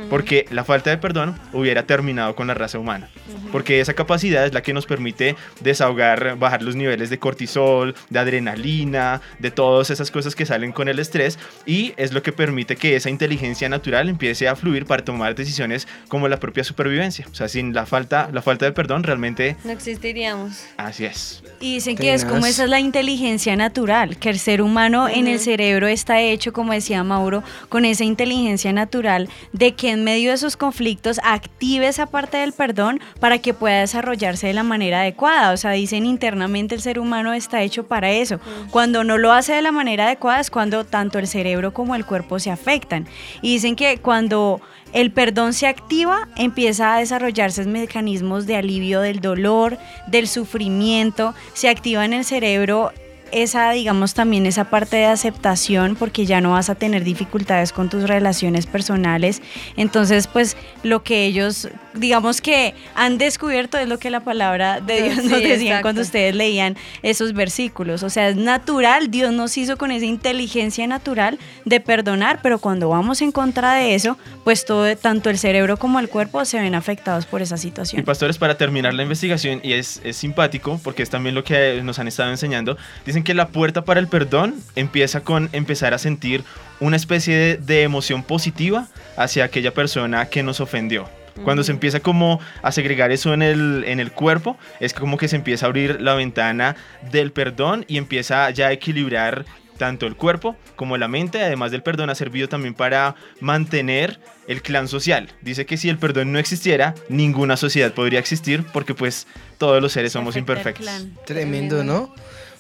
[0.10, 3.10] Porque la falta de perdón hubiera terminado con la raza humana.
[3.52, 8.20] Porque esa capacidad es la que nos permite desahogar, bajar los niveles de cortisol, de
[8.20, 11.40] adrenalina, de todas esas cosas que salen con el estrés.
[11.66, 15.88] Y es lo que permite que esa inteligencia natural empiece a fluir para tomar decisiones
[16.08, 17.26] como la propia supervivencia.
[17.32, 20.64] O sea, sin la falta, la falta de perdón realmente No existiríamos.
[20.78, 21.44] así es.
[21.60, 25.28] Y dicen que es como esa es la inteligencia natural, que el ser humano en
[25.28, 30.32] el cerebro está hecho, como decía Mauro, con esa inteligencia natural de que en medio
[30.32, 35.00] de sus conflictos active esa parte del perdón para que pueda desarrollarse de la manera
[35.00, 35.54] adecuada.
[35.54, 38.42] O sea, dicen internamente el ser humano está hecho para eso.
[38.72, 42.06] Cuando no lo hace de la manera adecuada es cuando tanto el cerebro como el
[42.06, 43.08] cuerpo se afectan.
[43.42, 44.60] Y dicen que cuando
[44.92, 51.70] el perdón se activa, empieza a desarrollarse mecanismos de alivio del dolor, del sufrimiento, se
[51.70, 52.92] activa en el cerebro
[53.32, 57.90] esa, digamos, también esa parte de aceptación, porque ya no vas a tener dificultades con
[57.90, 59.42] tus relaciones personales.
[59.78, 65.04] Entonces, pues lo que ellos, digamos que han descubierto es lo que la palabra de
[65.04, 65.82] Dios Sí, nos decía exacto.
[65.84, 68.04] cuando ustedes leían esos versículos.
[68.04, 72.90] O sea, es natural, Dios nos hizo con esa inteligencia natural de perdonar, pero cuando
[72.90, 76.76] vamos en contra de eso, pues todo, tanto el cerebro como el cuerpo se ven
[76.76, 78.04] afectados por esa Y situación.
[78.04, 82.00] pastores, para terminar la investigación, y es, es simpático porque es también lo que nos
[82.00, 86.44] han estado enseñando, dicen que la puerta para el perdón empieza con empezar a sentir
[86.80, 91.08] una especie de, de emoción positiva hacia aquella persona que nos ofendió.
[91.44, 95.28] Cuando se empieza como a segregar eso en el, en el cuerpo, es como que
[95.28, 96.76] se empieza a abrir la ventana
[97.12, 99.46] del perdón y empieza ya a equilibrar
[99.78, 104.62] tanto el cuerpo como la mente, además del perdón, ha servido también para mantener el
[104.62, 105.30] clan social.
[105.42, 109.26] Dice que si el perdón no existiera, ninguna sociedad podría existir porque pues
[109.58, 110.86] todos los seres somos imperfectos.
[111.26, 112.14] Tremendo, ¿no?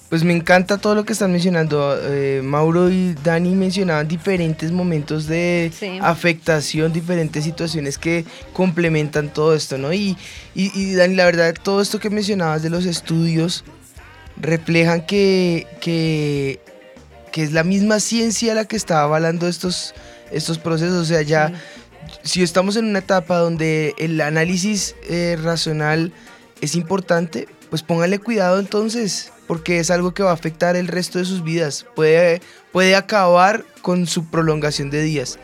[0.09, 1.95] Pues me encanta todo lo que están mencionando.
[2.01, 5.99] Eh, Mauro y Dani mencionaban diferentes momentos de Sí.
[6.01, 9.93] afectación, diferentes situaciones que complementan todo esto, ¿no?
[9.93, 10.17] Y,
[10.55, 13.63] y, y, Dani, la verdad, todo esto que mencionabas de los estudios
[14.41, 16.59] reflejan que, que,
[17.31, 19.93] que es la misma ciencia la que está avalando estos,
[20.31, 20.95] estos procesos.
[21.03, 21.53] O sea, ya
[22.23, 26.13] si estamos en una etapa donde el análisis eh, racional
[26.61, 31.17] es importante, pues póngale cuidado entonces, porque es algo que va a afectar el resto
[31.17, 31.87] de sus vidas.
[31.95, 32.39] Puede,
[32.71, 35.39] puede acabar con su prolongación de días.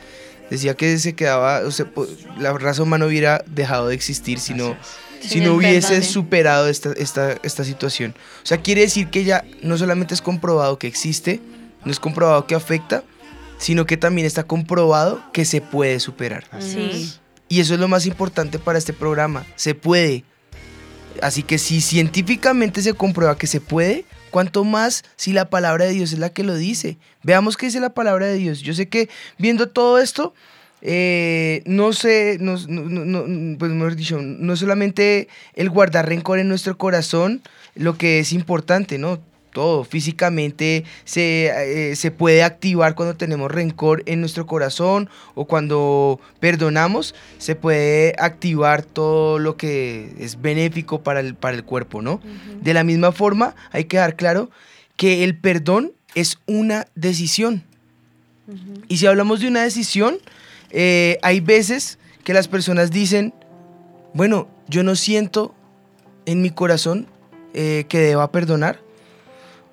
[0.51, 4.53] Decía que se quedaba, o sea, po- la raza humana hubiera dejado de existir si
[4.53, 4.77] no,
[5.19, 8.13] si no hubiese superado esta, esta, esta situación.
[8.43, 11.41] O sea, quiere decir que ya no solamente es comprobado que existe,
[11.83, 13.03] no es comprobado que afecta,
[13.57, 16.45] sino que también está comprobado que se puede superar.
[16.59, 17.11] Sí.
[17.49, 19.45] Y eso es lo más importante para este programa.
[19.55, 20.25] Se puede.
[21.21, 25.91] Así que si científicamente se comprueba que se puede, cuanto más si la palabra de
[25.93, 26.97] Dios es la que lo dice.
[27.23, 28.61] Veamos qué dice la palabra de Dios.
[28.61, 30.33] Yo sé que viendo todo esto,
[30.81, 32.83] eh, no sé, no, no-
[33.27, 37.41] no- pues mejor dicho, no solamente el guardar rencor en nuestro corazón,
[37.75, 39.19] lo que es importante, ¿no?
[39.55, 46.19] Todo físicamente se, eh, se puede activar cuando tenemos rencor en nuestro corazón o cuando
[46.41, 52.19] perdonamos, se puede activar todo lo que es benéfico para el, para el cuerpo, ¿no?
[52.61, 54.49] De la misma forma, hay que dar claro
[54.97, 57.63] que el perdón es una decisión.
[58.89, 60.17] Y si hablamos de una decisión,
[60.71, 63.33] eh, hay veces que las personas dicen,
[64.13, 65.55] bueno, yo no siento
[66.25, 67.07] en mi corazón
[67.53, 68.84] eh, que deba perdonar.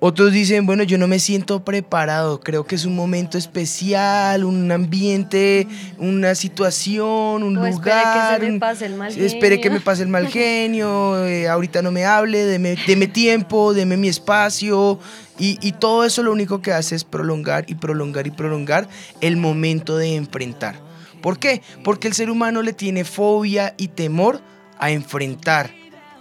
[0.05, 4.69] Otros dicen, bueno, yo no me siento preparado, creo que es un momento especial, un
[4.69, 5.65] ambiente,
[5.97, 8.39] una situación, un O espere lugar.
[8.41, 9.79] que se me pase el mal Espere que genio.
[9.79, 14.09] me pase el mal genio, eh, ahorita no me hable, deme, deme tiempo, deme mi
[14.09, 14.99] espacio.
[15.39, 18.89] Y, y todo eso lo único que hace es prolongar y prolongar y prolongar
[19.21, 20.81] el momento de enfrentar.
[21.21, 21.61] ¿Por qué?
[21.81, 24.41] Porque el ser humano le tiene fobia y temor
[24.79, 25.71] a enfrentar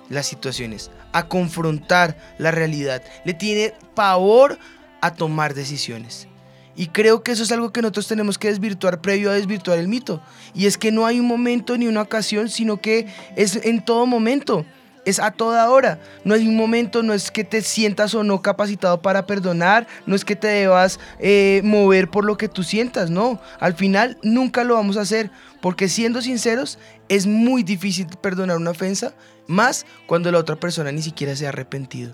[0.08, 3.02] las situaciones, a confrontar la realidad.
[3.24, 4.58] Le tiene pavor
[5.00, 6.28] a tomar decisiones.
[6.74, 9.88] Y creo que eso es algo que nosotros tenemos que desvirtuar previo a desvirtuar el
[9.88, 10.22] mito.
[10.54, 14.06] Y es que no hay un momento ni una ocasión, sino que es en todo
[14.06, 14.64] momento.
[15.04, 16.00] Es a toda hora.
[16.24, 20.14] No hay un momento, no es que te sientas o no capacitado para perdonar, no
[20.14, 23.40] es que te debas eh, mover por lo que tú sientas, no.
[23.58, 28.70] Al final nunca lo vamos a hacer, porque siendo sinceros, es muy difícil perdonar una
[28.70, 29.12] ofensa,
[29.46, 32.12] más cuando la otra persona ni siquiera se ha arrepentido.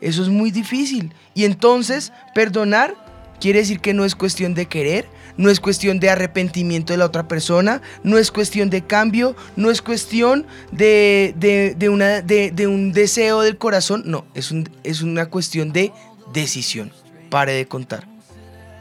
[0.00, 1.12] Eso es muy difícil.
[1.34, 2.94] Y entonces, perdonar
[3.40, 5.06] quiere decir que no es cuestión de querer,
[5.36, 9.70] no es cuestión de arrepentimiento de la otra persona, no es cuestión de cambio, no
[9.70, 14.68] es cuestión de, de- de una, de, de un deseo del corazón, no, es, un-
[14.84, 15.92] es una cuestión de
[16.32, 16.92] decisión.
[17.30, 18.06] Pare de contar.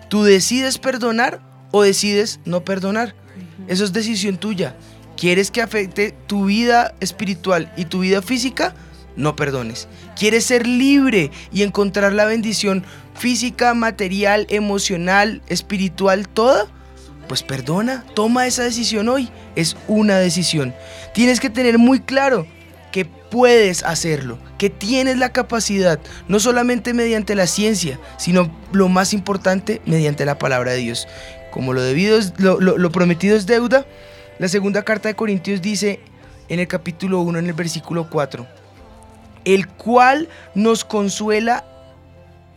[0.10, 3.16] Tú decides perdonar o decides no perdonar.
[3.68, 4.76] Eso es decisión tuya.
[5.18, 8.74] ¿Quieres que afecte tu vida espiritual y tu vida física?
[9.16, 9.88] No perdones.
[10.18, 16.68] ¿Quieres ser libre y encontrar la bendición física, material, emocional, espiritual, toda?
[17.30, 19.30] Pues perdona, toma esa decisión hoy.
[19.56, 20.76] Es una decisión.
[21.14, 22.46] Tienes que tener muy claro
[22.92, 29.14] que puedes hacerlo, que tienes la capacidad, no solamente mediante la ciencia, sino lo más
[29.14, 31.08] importante, mediante la palabra de Dios.
[31.52, 33.86] Como lo, debido es- lo, prometido es deuda,
[34.40, 36.00] la segunda carta de Corintios dice
[36.50, 38.46] en el capítulo 1, en el versículo 4,
[39.46, 41.64] el cual nos consuela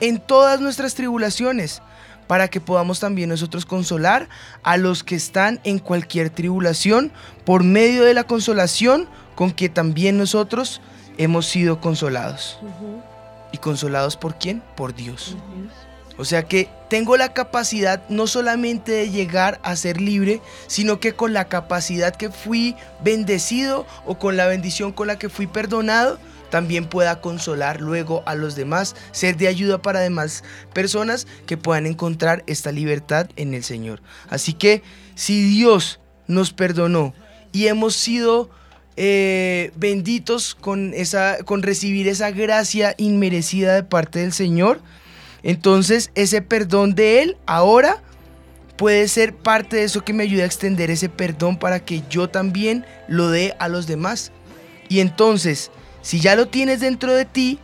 [0.00, 1.82] en todas nuestras tribulaciones,
[2.26, 4.28] para que podamos también nosotros consolar
[4.62, 7.10] a los que están en cualquier tribulación
[7.44, 10.80] por medio de la consolación con que también nosotros
[11.16, 12.58] hemos sido consolados.
[13.50, 14.62] ¿Y consolados por quién?
[14.76, 15.36] Por Dios.
[16.18, 21.14] O sea que tengo la capacidad no solamente de llegar a ser libre, sino que
[21.14, 26.18] con la capacidad que fui bendecido o con la bendición con la que fui perdonado,
[26.50, 31.86] también pueda consolar luego a los demás, ser de ayuda para demás personas que puedan
[31.86, 34.02] encontrar esta libertad en el Señor.
[34.28, 34.82] Así que
[35.14, 37.14] si Dios nos perdonó
[37.52, 38.50] y hemos sido
[38.96, 44.80] eh, benditos con, esa, con recibir esa gracia inmerecida de parte del Señor,
[45.48, 48.02] entonces ese perdón de Él ahora
[48.76, 52.28] puede ser parte de eso que me ayude a extender ese perdón para que yo
[52.28, 54.30] también lo dé a los demás.
[54.90, 55.70] Y entonces,
[56.02, 57.58] si ya lo tienes dentro de ti,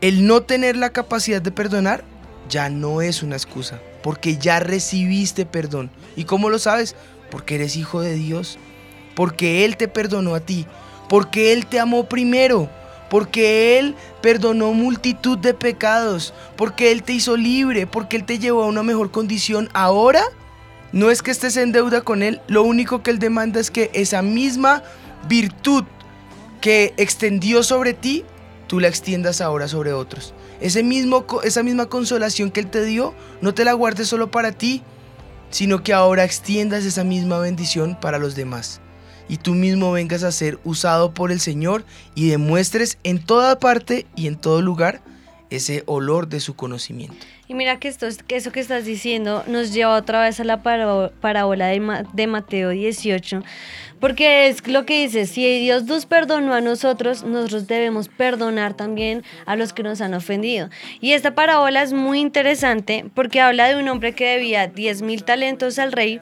[0.00, 2.04] el no tener la capacidad de perdonar
[2.48, 5.90] ya no es una excusa, porque ya recibiste perdón.
[6.14, 6.94] ¿Y cómo lo sabes?
[7.32, 8.58] Porque eres hijo de Dios,
[9.16, 10.66] porque Él te perdonó a ti,
[11.08, 12.70] porque Él te amó primero,
[13.10, 18.64] porque Él perdonó multitud de pecados, porque Él te hizo libre, porque Él te llevó
[18.64, 19.68] a una mejor condición.
[19.72, 20.22] Ahora
[20.92, 23.90] no es que estés en deuda con Él, lo único que Él demanda es que
[23.92, 24.82] esa misma
[25.28, 25.84] virtud
[26.60, 28.24] que extendió sobre ti,
[28.66, 30.34] tú la extiendas ahora sobre otros.
[30.60, 34.52] Ese mismo, esa misma consolación que Él te dio, no te la guardes solo para
[34.52, 34.82] ti,
[35.50, 38.80] sino que ahora extiendas esa misma bendición para los demás.
[39.28, 41.84] Y tú mismo vengas a ser usado por el Señor
[42.14, 45.00] y demuestres en toda parte y en todo lugar
[45.50, 47.16] ese olor de su conocimiento.
[47.48, 50.44] Y mira que, esto, es- que eso que estás diciendo nos lleva otra vez a
[50.44, 53.42] la parábola de, de Mateo 18,
[54.00, 59.22] porque es lo que dice, si Dios nos perdonó a nosotros, nosotros debemos perdonar también
[59.46, 60.68] a los que nos han ofendido.
[61.00, 65.22] Y esta parábola es muy interesante porque habla de un hombre que debía 10 mil
[65.22, 66.20] talentos al rey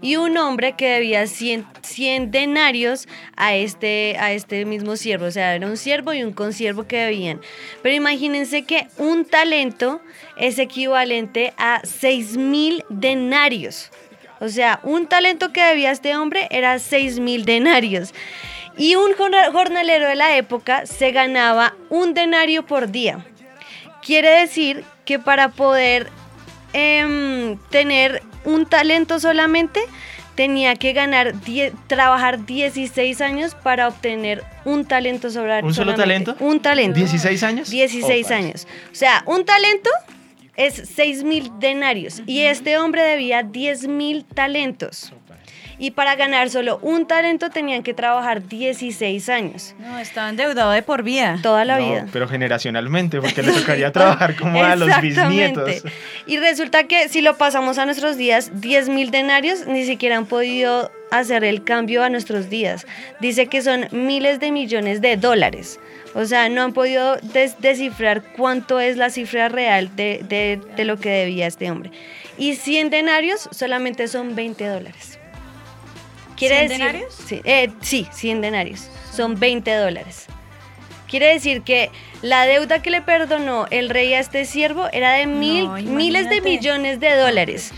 [0.00, 5.26] y un hombre que debía 100, 100 denarios a este, a este mismo siervo.
[5.26, 7.40] O sea, era un siervo y un consiervo que debían.
[7.82, 10.00] Pero imagínense que un talento
[10.36, 13.90] es equivalente a 6 mil denarios.
[14.40, 18.12] O sea, un talento que debía este hombre era 6 mil denarios.
[18.76, 23.24] Y un jorna- jornalero de la época se ganaba un denario por día.
[24.02, 26.10] Quiere decir que para poder
[26.74, 29.80] em, tener un talento solamente,
[30.34, 36.34] tenía que ganar, die- trabajar 16 años para obtener un talento sobre ¿Un solo talento?
[36.40, 36.98] Un talento.
[36.98, 37.70] ¿16 años?
[37.70, 38.34] 16 Oh, parce.
[38.34, 38.66] años.
[38.90, 39.90] O sea, un talento
[40.56, 45.12] es 6 mil denarios y este hombre debía 10 mil talentos.
[45.78, 49.74] Y para ganar solo un talento tenían que trabajar 16 años.
[49.78, 51.38] No, estaba endeudado de por vida.
[51.42, 52.06] Toda la No, vida.
[52.12, 55.82] pero generacionalmente, porque le tocaría trabajar como a los bisnietos.
[56.26, 60.26] Y resulta que si lo pasamos a nuestros días, 10 mil denarios ni siquiera han
[60.26, 62.86] podido hacer el cambio a nuestros días.
[63.20, 65.78] Dice que son miles de millones de dólares.
[66.14, 70.84] O sea, no han podido des- descifrar cuánto es la cifra real de, de- de
[70.86, 71.90] lo que debía este hombre.
[72.38, 75.18] Y 100 denarios solamente son 20 dólares.
[76.36, 77.14] Quiere 100 decir, denarios?
[77.26, 78.88] Sí, eh, sí, 100 denarios.
[79.12, 80.26] Son 20 dólares.
[81.08, 81.90] Quiere decir que
[82.22, 86.40] la deuda que le perdonó el rey a este siervo era de mil, miles de
[86.40, 87.72] millones de dólares.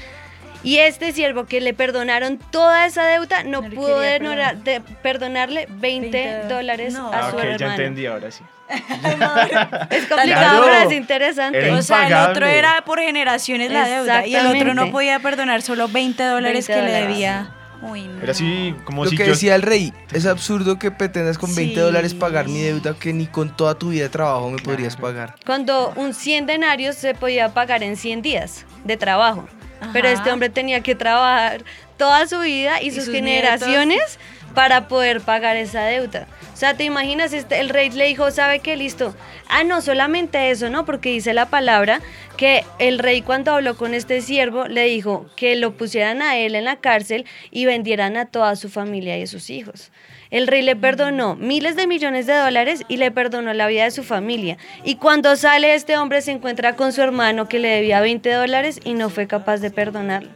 [0.65, 5.67] Y este siervo que le perdonaron toda esa deuda no, pudo quería denora- de- perdonarle
[5.71, 7.73] 20, dólares a Ah, su ok, ya hermano.
[7.75, 8.43] entendí ahora sí.
[8.69, 10.65] Es complicado, Claro.
[10.65, 11.71] pero es interesante.
[11.71, 15.63] O sea, el otro era por generaciones la deuda y el otro no podía perdonar
[15.63, 17.51] solo 20 dólares 20 que le debía.
[17.83, 18.21] Uy, no.
[18.23, 19.33] Era así como Lo si que yo...
[19.33, 21.81] decía el rey, es absurdo que pretendas con 20 Sí.
[21.81, 25.37] dólares pagar mi deuda que ni con toda tu vida de trabajo me podrías pagar.
[25.47, 29.47] Cuando un 100 denarios se podía pagar en 100 días de trabajo.
[29.93, 31.63] Pero este hombre tenía que trabajar
[31.99, 34.19] toda su vida y, Y sus, sus generaciones
[34.55, 36.27] para poder pagar esa deuda.
[36.53, 37.33] O sea, ¿te imaginas?
[37.33, 38.77] Este, el rey le dijo, ¿sabe qué?
[38.77, 39.15] Listo.
[39.49, 40.85] Ah, no, solamente eso, ¿no?
[40.85, 42.01] Porque dice la palabra
[42.37, 46.57] que el rey cuando habló con este siervo le dijo que lo pusieran a él
[46.57, 49.93] en la cárcel y vendieran a toda su familia y a sus hijos.
[50.31, 53.93] El rey le perdonó miles de millones de dólares y le perdonó la vida de
[53.93, 54.59] su familia.
[54.83, 58.81] Y cuando sale este hombre se encuentra con su hermano que le debía 20 dólares
[58.83, 60.31] y no fue capaz de perdonarlo.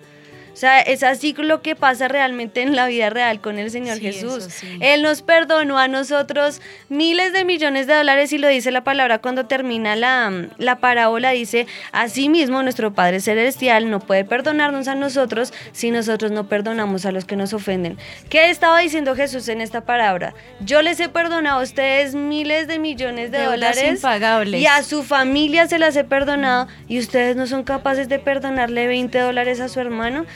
[0.53, 3.97] O sea, es así lo que pasa realmente en la vida real con el Señor
[3.97, 4.39] Sí, Jesús.
[4.47, 4.79] eso sí.
[4.81, 9.19] Él nos perdonó a nosotros miles de millones de dólares y lo dice la palabra
[9.19, 11.31] cuando termina la, la parábola.
[11.31, 17.13] Dice, asimismo nuestro Padre Celestial no puede perdonarnos a nosotros si nosotros no perdonamos a
[17.13, 17.97] los que nos ofenden.
[18.29, 20.35] ¿Qué estaba diciendo Jesús en esta palabra?
[20.61, 24.61] Yo les he perdonado a ustedes miles de millones de Deudas dólares impagables.
[24.61, 28.87] y a su familia se las he perdonado y ustedes no son capaces de perdonarle
[28.87, 30.27] 20 dólares a su hermano.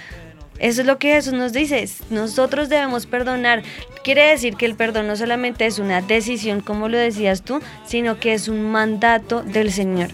[0.59, 1.89] Eso es lo que Jesús nos dice.
[2.11, 3.63] Nosotros debemos perdonar.
[4.05, 8.19] Quiere decir que el perdón no solamente es una decisión, como lo decías tú, sino
[8.19, 10.11] que es un mandato del Señor.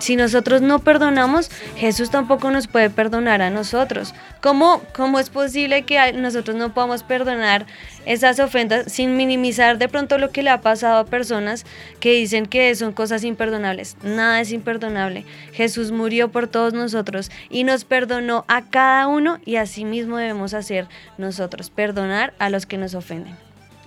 [0.00, 4.14] Si nosotros no perdonamos, Jesús tampoco nos puede perdonar a nosotros.
[4.40, 7.66] ¿Cómo, cómo es posible que nosotros no podamos perdonar
[8.06, 11.64] esas ofensas sin minimizar de pronto lo que le ha pasado a personas
[12.00, 13.96] que dicen que son cosas imperdonables?
[14.02, 15.24] Nada es imperdonable.
[15.52, 20.54] Jesús murió por todos nosotros y nos perdonó a cada uno y así mismo debemos
[20.54, 20.88] hacer
[21.18, 23.36] nosotros, perdonar a los que nos ofenden.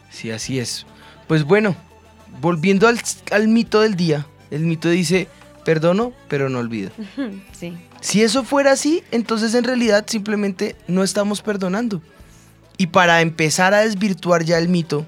[0.09, 0.85] Sí, así es.
[1.27, 1.75] Pues bueno,
[2.41, 2.99] volviendo al,
[3.31, 5.27] al mito del día, el mito dice,
[5.63, 6.91] perdono, pero no olvido.
[7.51, 7.73] Sí.
[8.01, 12.01] Si eso fuera así, entonces en realidad simplemente no estamos perdonando.
[12.77, 15.05] Y para empezar a desvirtuar ya el mito,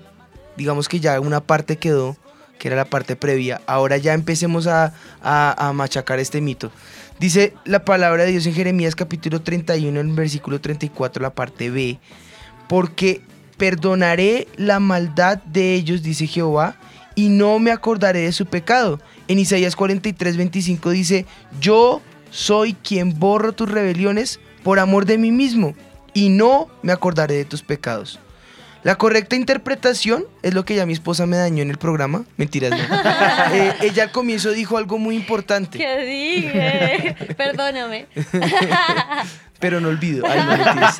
[0.57, 2.15] digamos que ya una parte quedó,
[2.59, 6.71] que era la parte previa, ahora ya empecemos a, a- machacar este mito.
[7.19, 11.99] Dice la palabra de Dios en Jeremías capítulo 31, en versículo 34, la parte B,
[12.67, 13.21] porque
[13.57, 16.75] perdonaré la maldad de ellos, dice Jehová,
[17.15, 18.99] y no me acordaré de su pecado.
[19.27, 21.25] En Isaías 43, 25 dice,
[21.59, 22.01] yo
[22.31, 25.73] soy quien borro tus rebeliones por amor de mí mismo,
[26.15, 28.19] y no me acordaré de tus pecados.
[28.81, 32.23] La correcta interpretación es lo que ya mi esposa me dañó en el programa.
[32.37, 32.77] Mentiras, no.
[33.53, 35.77] Eh, ella al comienzo dijo algo muy importante.
[35.77, 37.15] ¿Qué dije?
[37.37, 38.07] Perdóname.
[39.59, 40.25] pero no olvido.
[40.27, 40.97] Ay, no, mentiras.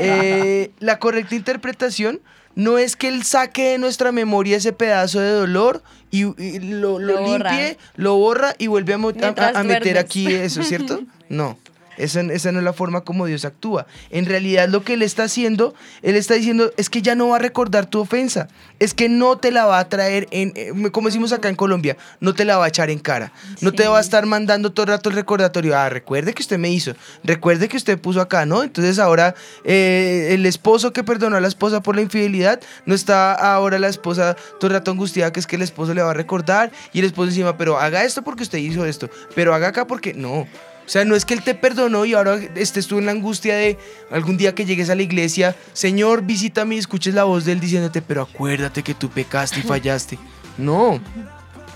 [0.00, 2.20] Eh, la correcta interpretación
[2.54, 6.98] no es que él saque de nuestra memoria ese pedazo de dolor y, y lo,
[6.98, 7.50] lo Lo borra.
[7.52, 9.34] limpie, lo borra y vuelve a, meter
[9.64, 9.96] duermes.
[9.96, 11.02] aquí eso, ¿cierto?
[11.28, 11.58] No.
[11.96, 13.86] Esa, esa no es la forma como Dios actúa.
[14.10, 17.36] En realidad lo que Él está haciendo, Él está diciendo es que ya no va
[17.36, 18.48] a recordar tu ofensa.
[18.78, 21.96] Es que no te la va a traer, en, eh, como decimos acá en Colombia,
[22.20, 23.32] no te la va a echar en cara.
[23.60, 25.76] No te va a estar mandando todo el rato el recordatorio.
[25.76, 26.94] Ah, recuerde que usted me hizo.
[27.24, 28.62] Recuerde que usted puso acá, ¿no?
[28.62, 29.34] Entonces ahora
[29.64, 33.88] eh, el esposo que perdonó a la esposa por la infidelidad, no está ahora la
[33.88, 37.00] esposa todo el rato angustiada que es que el esposo le va a recordar y
[37.00, 39.10] el esposo encima, pero haga esto porque usted hizo esto.
[39.34, 40.46] Pero haga acá porque no.
[40.86, 43.56] O sea, no es que Él te perdonó y ahora estés tú en la angustia
[43.56, 43.76] de
[44.10, 47.60] algún día que llegues a la iglesia, Señor, visítame y escuches la voz de Él
[47.60, 50.16] diciéndote, pero acuérdate que tú pecaste y fallaste.
[50.58, 51.00] No,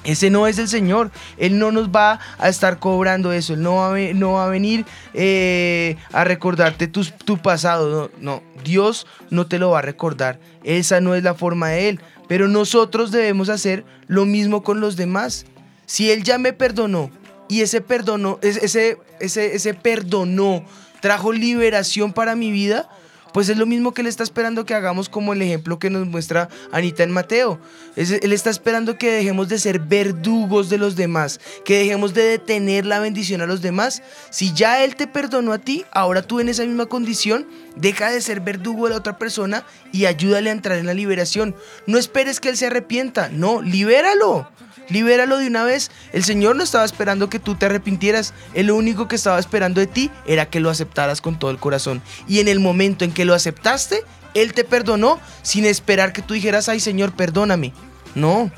[0.05, 1.11] ese no es el Señor.
[1.37, 3.55] Él no nos va a estar cobrando eso.
[3.55, 8.11] Él no va a, no va a venir eh, a recordarte tus- tu pasado.
[8.21, 10.39] No, no, Dios no te lo va a recordar.
[10.65, 12.01] Esa no es la forma de Él.
[12.29, 15.45] Pero nosotros debemos hacer lo mismo con los demás.
[15.85, 17.11] Si Él ya me perdonó
[17.51, 20.65] y ese perdonó, es- ese, ese, ese perdonó
[21.03, 22.89] trajo liberación para mi vida,
[23.33, 26.05] Pues es lo mismo que Él está esperando que hagamos como el ejemplo que nos
[26.05, 27.61] muestra Anita en Mateo.
[27.95, 32.87] Él está esperando que dejemos de ser verdugos de los demás, que dejemos de detener
[32.87, 34.03] la bendición a los demás.
[34.31, 37.47] Si ya Él te perdonó a ti, ahora tú en esa misma condición,
[37.77, 41.55] deja de ser verdugo de la otra persona y ayúdale a entrar en la liberación.
[41.87, 44.49] No esperes que Él se arrepienta, no, libéralo.
[44.91, 45.91] Libéralo de una vez.
[46.13, 48.35] El Señor no estaba esperando que tú te arrepintieras.
[48.55, 51.59] Él lo único que estaba esperando de ti era que lo aceptaras con todo el
[51.59, 52.03] corazón.
[52.29, 54.03] Y en el momento en que lo aceptaste,
[54.35, 57.73] Él te perdonó sin esperar que tú dijeras, ay Señor, perdóname.
[58.15, 58.51] No.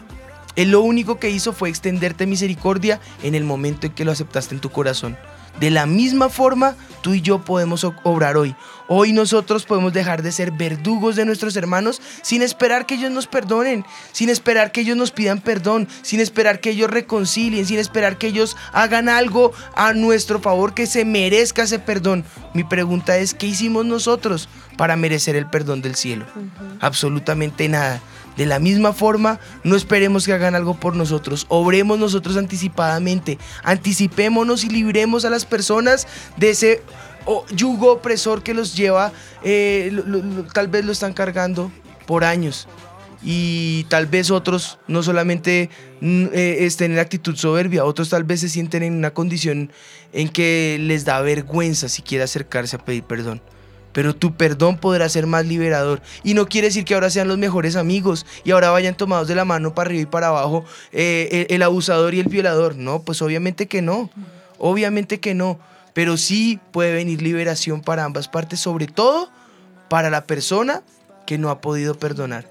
[0.57, 4.55] Él lo único que hizo fue extenderte misericordia en el momento en que lo aceptaste
[4.55, 5.17] en tu corazón.
[5.61, 8.55] De la misma forma, tú y yo podemos obrar hoy.
[8.89, 13.27] Hoy nosotros podemos dejar de ser verdugos de nuestros hermanos sin esperar que ellos nos
[13.27, 18.19] perdonen, sin esperar que ellos nos pidan perdón, sin esperar que ellos reconcilien, sin esperar
[18.19, 22.25] que ellos hagan algo a nuestro favor que se merezca ese perdón.
[22.55, 26.27] Mi pregunta es, ¿qué hicimos nosotros para merecer el perdón del cielo?
[26.81, 28.01] Absolutamente nada.
[28.37, 31.47] De la misma forma, no esperemos que hagan algo por nosotros.
[31.49, 33.39] Obremos nosotros anticipadamente.
[33.63, 36.07] Anticipémonos y libremos a las personas
[36.37, 36.83] de ese
[37.55, 39.13] yugo opresor que los lleva,
[39.45, 39.93] eh,
[40.53, 41.71] tal vez lo están cargando
[42.07, 42.69] por años.
[43.25, 45.71] Y tal vez otros no solamente
[46.01, 49.71] mm, eh, estén en actitud soberbia, otros tal vez se sienten en una condición
[50.13, 53.41] en que les da vergüenza siquiera acercarse a pedir perdón.
[53.93, 56.01] Pero tu perdón podrá ser más liberador.
[56.25, 59.35] Y no quiere decir que ahora sean los mejores amigos y ahora vayan tomados de
[59.35, 62.77] la mano para arriba y para abajo eh, el, el abusador y el violador.
[62.77, 64.11] No, pues obviamente que no.
[64.59, 65.59] Obviamente que no.
[65.93, 69.31] Pero sí puede venir liberación para ambas partes, sobre todo
[69.89, 70.83] para la persona
[71.27, 72.51] que no ha podido perdonar.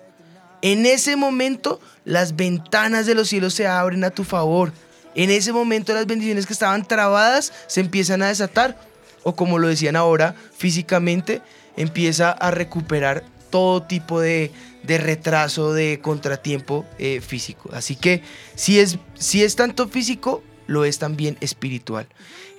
[0.62, 4.72] En ese momento las ventanas de los cielos se abren a tu favor.
[5.16, 8.78] En ese momento las bendiciones que estaban trabadas se empiezan a desatar.
[9.24, 11.42] O como lo decían ahora, físicamente
[11.78, 14.52] empieza a recuperar todo tipo de,
[14.84, 17.70] de retraso, de contratiempo eh, físico.
[17.74, 18.24] Así que
[18.56, 22.08] si es, si es tanto físico, lo es también espiritual.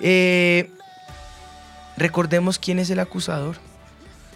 [0.00, 0.70] Eh,
[1.96, 3.56] recordemos quién es el acusador.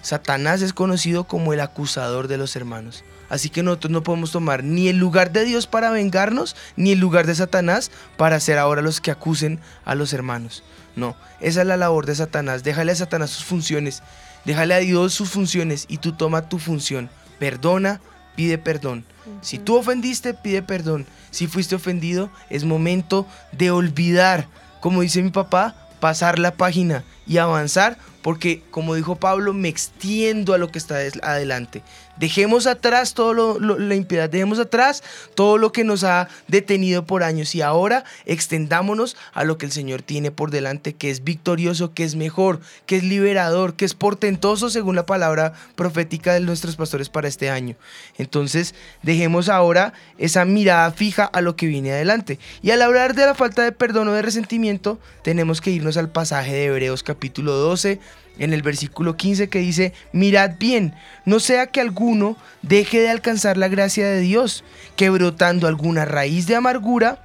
[0.02, 3.04] Satanás es conocido como el acusador de los hermanos.
[3.28, 7.00] Así que nosotros no podemos tomar ni el lugar de Dios para vengarnos, ni el
[7.00, 10.62] lugar de Satanás para ser ahora los que acusen a los hermanos.
[10.97, 12.64] No, esa es la labor de Satanás.
[12.64, 14.03] Déjale a Satanás sus funciones,
[14.44, 17.11] déjale a Dios sus funciones y tú toma tu función.
[17.38, 18.01] Perdona,
[18.34, 19.05] pide perdón.
[19.42, 21.07] Si tú ofendiste, pide perdón.
[21.30, 24.49] Si fuiste ofendido, es momento de olvidar.
[24.80, 30.53] Como dice mi papá, pasar la página y avanzar porque como dijo Pablo, me extiendo
[30.53, 31.84] a lo que está adelante.
[32.18, 35.02] Dejemos atrás todo lo, la impiedad, dejemos atrás
[35.34, 39.72] todo lo que nos ha detenido por años y ahora extendámonos a lo que el
[39.72, 43.94] Señor tiene por delante, que es victorioso, que es mejor, que es liberador, que es
[43.94, 47.76] portentoso según la palabra profética de nuestros pastores para este año.
[48.18, 52.38] Entonces, dejemos ahora esa mirada fija a lo que viene adelante.
[52.62, 56.10] Y al hablar de la falta de perdón o de resentimiento, tenemos que irnos al
[56.10, 58.00] pasaje de Hebreos capítulo 12,
[58.39, 63.57] en el versículo 15 que dice, mirad bien, no sea que alguno deje de alcanzar
[63.57, 64.64] la gracia de Dios,
[64.97, 67.22] que brotando alguna raíz de amargura,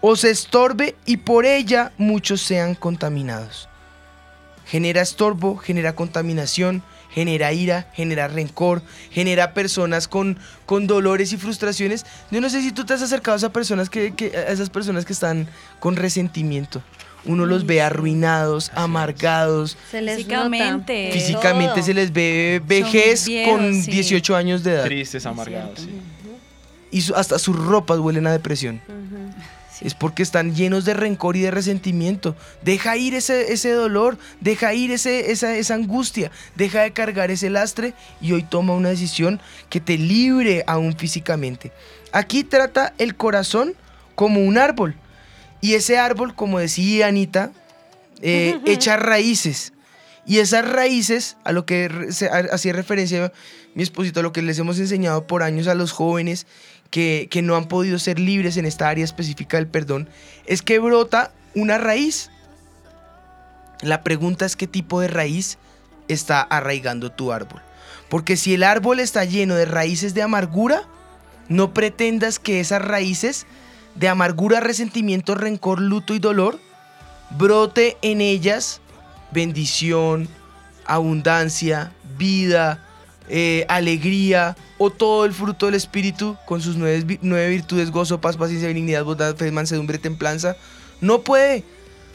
[0.00, 3.68] os estorbe y por ella muchos sean contaminados.
[4.66, 12.04] Genera estorbo, genera contaminación, genera ira, genera rencor, genera personas con, con dolores y frustraciones.
[12.30, 14.70] Yo no sé si tú te has acercado a esas personas que, que- a esas
[14.70, 15.48] personas que están
[15.80, 16.82] con resentimiento.
[17.26, 19.76] Uno los ve arruinados, amargados.
[19.90, 21.04] Se les Físicamente.
[21.08, 21.12] nota.
[21.18, 21.84] Físicamente Todo.
[21.84, 23.90] se les ve vejez viejos, con sí.
[23.90, 24.84] 18 años de edad.
[24.84, 25.80] Tristes, amargados.
[25.80, 25.90] sí.
[26.90, 28.80] Y su- hasta sus ropas huelen a depresión.
[29.80, 32.36] Es porque están llenos de rencor y de resentimiento.
[32.62, 37.50] Deja ir ese, ese dolor, deja ir ese, esa, esa angustia, deja de cargar ese
[37.50, 41.72] lastre y hoy toma una decisión que te libre aún físicamente.
[42.12, 43.74] Aquí trata el corazón
[44.14, 44.94] como un árbol.
[45.64, 47.50] Y ese árbol, como decía Anita,
[48.20, 49.72] eh, echa raíces.
[50.26, 51.88] Y esas raíces, a lo que
[52.52, 53.32] hacía referencia
[53.74, 56.46] mi esposito, a lo que les hemos enseñado por años a los jóvenes
[56.90, 60.10] que, que no han podido ser libres en esta área específica del perdón,
[60.44, 62.30] es que brota una raíz.
[63.80, 65.56] La pregunta es qué tipo de raíz
[66.08, 67.62] está arraigando tu árbol.
[68.10, 70.82] Porque si el árbol está lleno de raíces de amargura,
[71.48, 73.46] no pretendas que esas raíces
[73.94, 76.58] de amargura, resentimiento, rencor, luto y dolor
[77.36, 78.80] brote en ellas
[79.30, 80.28] bendición,
[80.84, 82.80] abundancia, vida,
[83.28, 88.36] eh, alegría o todo el fruto del Espíritu con sus nueve, nueve virtudes, gozo, paz,
[88.36, 90.56] paciencia, benignidad, bondad, fe, mansedumbre, templanza.
[91.00, 91.64] No puede,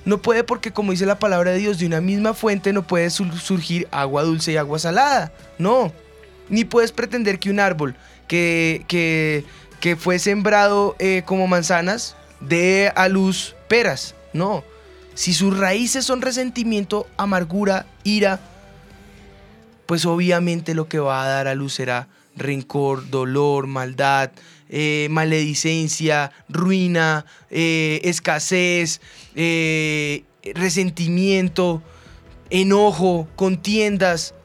[0.06, 3.10] No puede porque, como dice la palabra de Dios, de una misma fuente no puede
[3.10, 5.34] sur- surgir agua dulce y agua salada.
[5.58, 5.92] No.
[6.48, 7.96] Ni puedes pretender que un árbol
[8.28, 9.44] que, que,
[9.80, 14.16] que fue sembrado eh, como manzanas dé a luz peras.
[14.34, 14.64] No.
[15.14, 18.40] Si sus raíces son resentimiento, amargura, ira,
[19.86, 24.32] pues obviamente lo que va a dar a luz será rencor, dolor, maldad,
[24.70, 29.02] eh, maledicencia, ruina, eh, escasez,
[30.54, 31.82] resentimiento,
[32.50, 34.36] enojo, contiendas,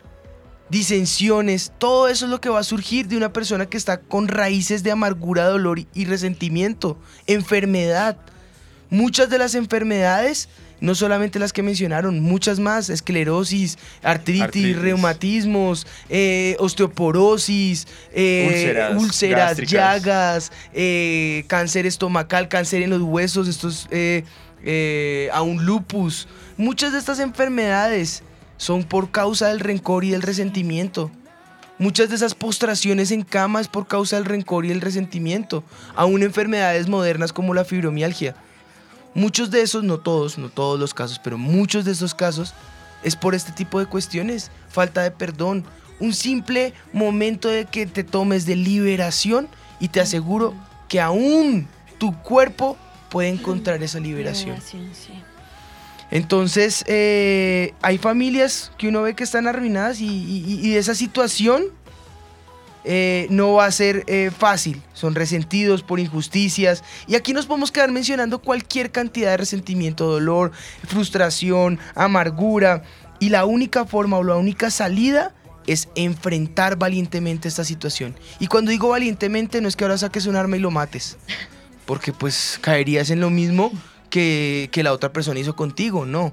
[0.74, 4.26] disensiones, todo eso es lo que va a surgir de una persona que está con
[4.26, 6.98] raíces de amargura, dolor y- resentimiento,
[7.28, 8.16] enfermedad.
[8.90, 10.48] Muchas de las enfermedades,
[10.80, 14.76] no solamente las que mencionaron, muchas más, esclerosis, artritis, Artritis.
[14.76, 23.88] reumatismos, eh, osteoporosis, eh, Úlceras llagas, eh, cáncer estomacal, cáncer en los huesos, estos,
[25.32, 26.26] aún lupus.
[26.56, 28.24] Muchas de estas enfermedades
[28.64, 31.10] son por causa del rencor y del resentimiento.
[31.78, 35.62] Muchas de esas postraciones en cama es por causa del rencor y el resentimiento.
[35.94, 38.34] Aún enfermedades modernas como la fibromialgia.
[39.12, 42.54] Muchos de esos, no todos, no todos los casos, pero muchos de esos casos
[43.02, 44.50] es por este tipo de cuestiones.
[44.70, 45.66] Falta de perdón.
[46.00, 49.46] Un simple momento de que te tomes de liberación
[49.78, 50.54] y te aseguro
[50.88, 52.78] que aún tu cuerpo
[53.10, 54.56] puede encontrar esa liberación.
[56.10, 61.64] Entonces, eh, hay familias que uno ve que están arruinadas y, esa situación
[62.84, 64.82] eh, no va a ser eh, fácil.
[64.92, 66.84] Son resentidos por injusticias.
[67.06, 70.52] Y aquí nos podemos quedar mencionando cualquier cantidad de resentimiento, dolor,
[70.86, 72.82] frustración, amargura.
[73.18, 75.34] Y la única forma o la única salida
[75.66, 78.14] es enfrentar valientemente esta situación.
[78.38, 81.16] Y cuando digo valientemente no es que ahora saques un arma y lo mates.
[81.86, 83.72] Porque pues caerías en lo mismo
[84.14, 86.06] que, la otra persona hizo contigo.
[86.06, 86.32] No.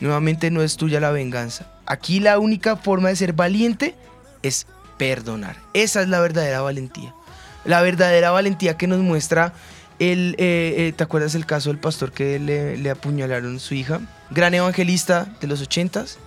[0.00, 1.70] Nuevamente no es tuya la venganza.
[1.84, 3.94] Aquí la única forma de ser valiente
[4.42, 5.56] es perdonar.
[5.74, 7.14] Esa es la verdadera valentía.
[7.66, 9.52] La verdadera valentía que nos muestra
[9.98, 10.34] el...
[10.38, 14.00] eh, eh, ¿Te acuerdas el caso del pastor que le, apuñalaron su hija?
[14.30, 16.18] Gran evangelista de los ochentas.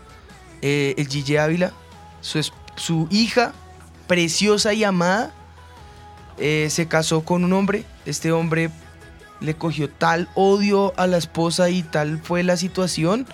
[0.62, 1.74] eh, el Gille Ávila.
[2.22, 3.54] Su, su hija,
[4.08, 5.34] preciosa y amada,
[6.38, 7.86] eh, se casó con un hombre.
[8.06, 8.70] Este hombre
[9.46, 13.28] le cogió tal odio a la esposa y tal fue la situación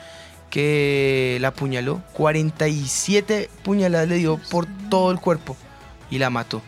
[0.49, 2.03] que la apuñaló.
[2.13, 5.57] 47 puñaladas le dio por todo el cuerpo
[6.11, 6.61] y la mató.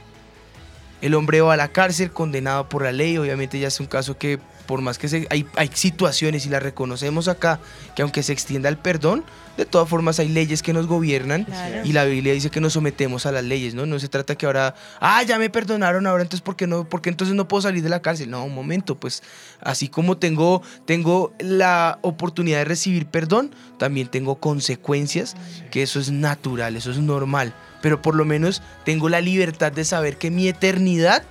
[1.01, 3.17] El hombre va a la cárcel condenado por la ley.
[3.17, 6.63] Obviamente ya es un caso que por más que se, hay, hay situaciones y las
[6.63, 7.59] reconocemos acá,
[7.95, 9.23] que aunque se extienda el perdón,
[9.57, 11.81] de todas formas hay leyes que nos gobiernan Claro.
[11.85, 13.85] y la Biblia dice que nos sometemos a las leyes, ¿no?
[13.85, 16.89] No se trata que ahora, ah, ya me perdonaron, ahora entonces ¿por qué no?
[16.89, 18.31] Porque entonces no puedo salir de la cárcel.
[18.31, 19.21] No, un momento, pues
[19.61, 25.35] así como tengo, tengo la oportunidad de recibir perdón, también tengo consecuencias,
[25.71, 29.85] que eso es natural, eso es normal, pero por lo menos tengo la libertad de
[29.85, 31.23] saber que mi eternidad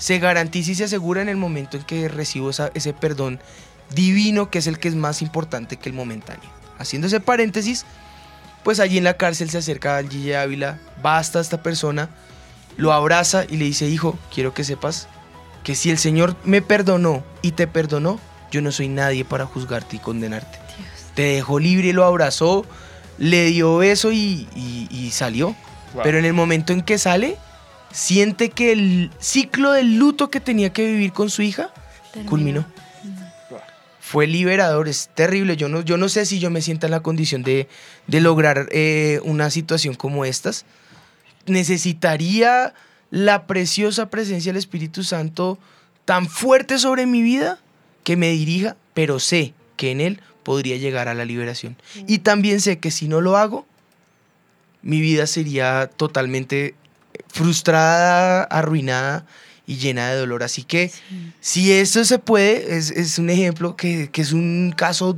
[0.00, 3.38] se garantiza y se asegura en el momento en que recibo esa- ese perdón
[3.94, 6.48] divino, que es el que es más importante que el momentáneo.
[6.78, 7.84] Haciendo ese paréntesis,
[8.64, 12.08] pues allí en la cárcel se acerca al Gille Ávila, va hasta esta persona,
[12.78, 15.06] lo abraza y le dice, hijo, quiero que sepas
[15.64, 18.18] que si el Señor me perdonó y te perdonó,
[18.50, 20.58] yo no soy nadie para juzgarte y condenarte.
[21.14, 22.64] Te dejó libre y lo abrazó,
[23.18, 25.54] le dio beso y, y- y salió.
[25.92, 26.02] Wow.
[26.04, 27.36] Pero en el momento en que sale,
[27.92, 31.72] siente que el ciclo del luto que tenía que vivir con su hija
[32.26, 32.64] culminó.
[34.00, 35.56] Fue liberador, es terrible.
[35.56, 37.68] Yo no, yo no sé si yo me sienta en la condición de,
[38.08, 40.64] de lograr eh, una situación como estas.
[41.46, 42.74] Necesitaría
[43.10, 45.58] la preciosa presencia del Espíritu Santo
[46.04, 47.60] tan fuerte sobre mi vida
[48.02, 51.76] que me dirija, pero sé que en Él podría llegar a la liberación.
[52.08, 53.66] Y también sé que si no lo hago,
[54.82, 56.74] mi vida sería totalmente
[57.28, 59.26] frustrada, arruinada
[59.66, 60.42] y llena de dolor.
[60.42, 60.90] Así que
[61.40, 65.16] si esto se puede, es, es un ejemplo que, que es un caso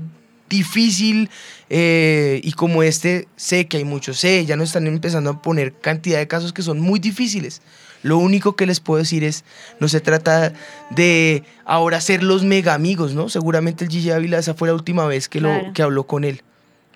[0.49, 1.31] difícil
[1.71, 5.73] eh, y como este sé que hay muchos, sé, ya nos están empezando a poner
[5.73, 7.63] cantidad de casos que son muy difíciles.
[8.03, 9.45] Lo único que les puedo decir es,
[9.81, 10.53] no se trata
[10.91, 13.29] de ahora ser los mega amigos, ¿no?
[13.29, 15.69] Seguramente el Gigi Ávila esa fue la última vez que, Claro.
[15.69, 16.43] lo, que habló con él,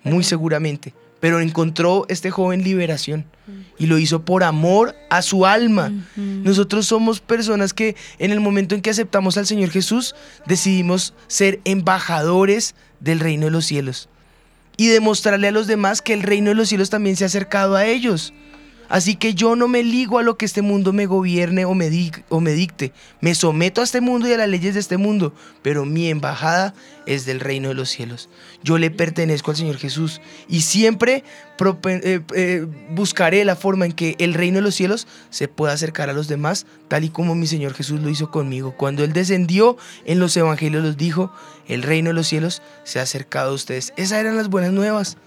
[0.03, 0.93] muy seguramente.
[1.19, 3.25] Pero encontró este joven liberación
[3.77, 5.91] y lo hizo por amor a su alma.
[6.15, 10.15] Nosotros somos personas que en el momento en que aceptamos al Señor Jesús
[10.45, 14.09] decidimos ser embajadores del reino de los cielos
[14.77, 17.75] y demostrarle a los demás que el reino de los cielos también se ha acercado
[17.75, 18.33] a ellos.
[18.89, 21.89] Así que yo no me ligo a lo que este mundo me gobierne o me,
[22.29, 22.93] o me dicte.
[23.21, 26.73] Me someto a este mundo y a las leyes de este mundo, pero mi embajada
[27.05, 28.29] es del reino de los cielos.
[28.63, 31.23] Yo le pertenezco al Señor Jesús y siempre
[31.85, 36.09] eh, eh, buscaré la forma en que el reino de los cielos se pueda acercar
[36.09, 38.75] a los demás, tal y como mi Señor Jesús lo hizo conmigo.
[38.77, 41.31] Cuando Él descendió en los evangelios, los dijo,
[41.67, 43.93] el reino de los cielos se ha acercado a ustedes.
[43.97, 45.17] Esas eran las buenas nuevas.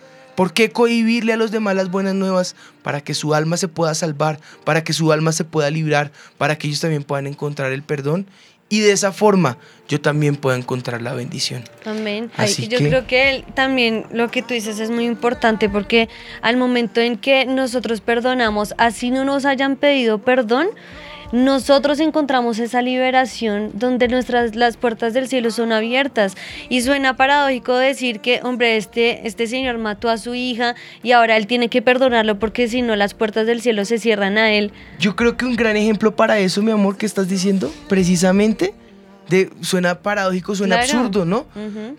[0.41, 2.57] ¿Por qué cohibirle a los demás las buenas nuevas?
[2.83, 6.57] Para que su alma se pueda salvar, para que su alma se pueda librar, para
[6.57, 8.27] que ellos también puedan encontrar el perdón
[8.71, 11.65] y de esa forma yo también pueda encontrar la bendición.
[11.85, 12.31] Amén.
[12.39, 16.09] Así yo que- creo que él- también lo que tú dices es muy importante porque
[16.41, 20.69] al momento en que nosotros perdonamos, así no nos hayan pedido perdón,
[21.33, 26.35] nosotros encontramos esa liberación donde nuestras las puertas del cielo son abiertas
[26.69, 31.37] y suena paradójico decir que hombre este este señor mató a su hija y ahora
[31.37, 34.73] él tiene que perdonarlo porque si no las puertas del cielo se cierran a él
[34.99, 38.75] Yo creo que un gran ejemplo para eso, mi amor, que estás diciendo, precisamente,
[39.29, 40.99] de, suena paradójico, suena Claro.
[40.99, 41.47] absurdo, ¿no?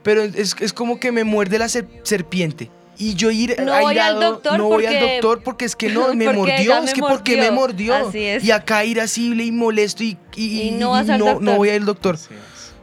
[0.04, 2.70] Pero es, es como que me muerde la ser- serpiente.
[3.02, 6.14] Y yo ir No voy al doctor no voy al doctor porque es que no,
[6.14, 7.94] me mordió, es me que porque me mordió.
[7.94, 8.10] mordió.
[8.10, 8.44] Así es.
[8.44, 11.44] Y acá irascible y molesto y, y, Y no vas al no, doctor.
[11.44, 12.16] no voy al doctor.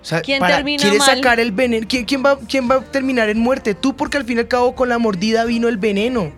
[0.00, 1.16] O sea, ¿Quién para- termina ¿Quieres mal?
[1.16, 1.86] sacar el veneno?
[1.88, 3.74] ¿Quién, quién va, ¿Quién va a terminar en muerte?
[3.74, 6.32] Tú, porque al fin y al cabo con la mordida vino el veneno.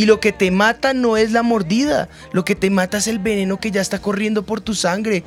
[0.00, 3.18] Y lo que te mata no es la mordida, lo que te mata es el
[3.18, 5.22] veneno que ya está corriendo por tu sangre,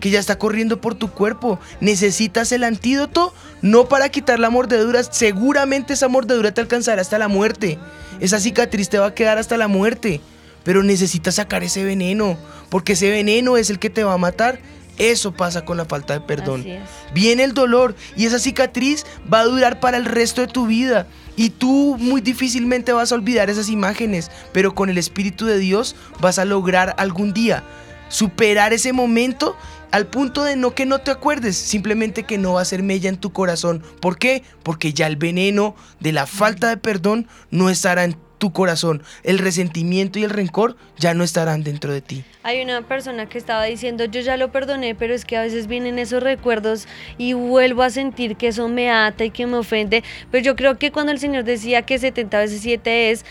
[0.00, 1.58] que ya está corriendo por tu cuerpo.
[1.80, 7.28] Necesitas el antídoto no para quitar la mordedura, seguramente esa mordedura te alcanzará hasta la
[7.28, 7.78] muerte.
[8.20, 10.20] Esa cicatriz te va a quedar hasta la muerte,
[10.62, 12.36] pero necesitas sacar ese veneno,
[12.68, 14.60] porque ese veneno es el que te va a matar.
[14.98, 16.66] Eso pasa con la falta de perdón.
[17.14, 21.06] Viene el dolor y esa cicatriz va a durar para el resto de tu vida.
[21.38, 25.94] Y tú muy difícilmente vas a olvidar esas imágenes, pero con el Espíritu de Dios
[26.20, 27.62] vas a lograr algún día
[28.08, 29.56] superar ese momento
[29.90, 33.08] al punto de no que no te acuerdes, simplemente que no va a ser mella
[33.08, 33.82] en tu corazón.
[34.00, 34.42] ¿Por qué?
[34.62, 39.02] Porque ya el veneno de la falta de perdón no estará en tu corazón.
[39.22, 42.24] El resentimiento y el rencor ya no estarán dentro de ti.
[42.42, 45.66] Hay una persona que estaba diciendo, yo ya lo perdoné, pero es que a veces
[45.66, 46.86] vienen esos recuerdos
[47.18, 50.02] y vuelvo a sentir que eso me ata y que me ofende.
[50.30, 53.24] Pero yo creo que cuando el Señor decía que 70 veces 7 es,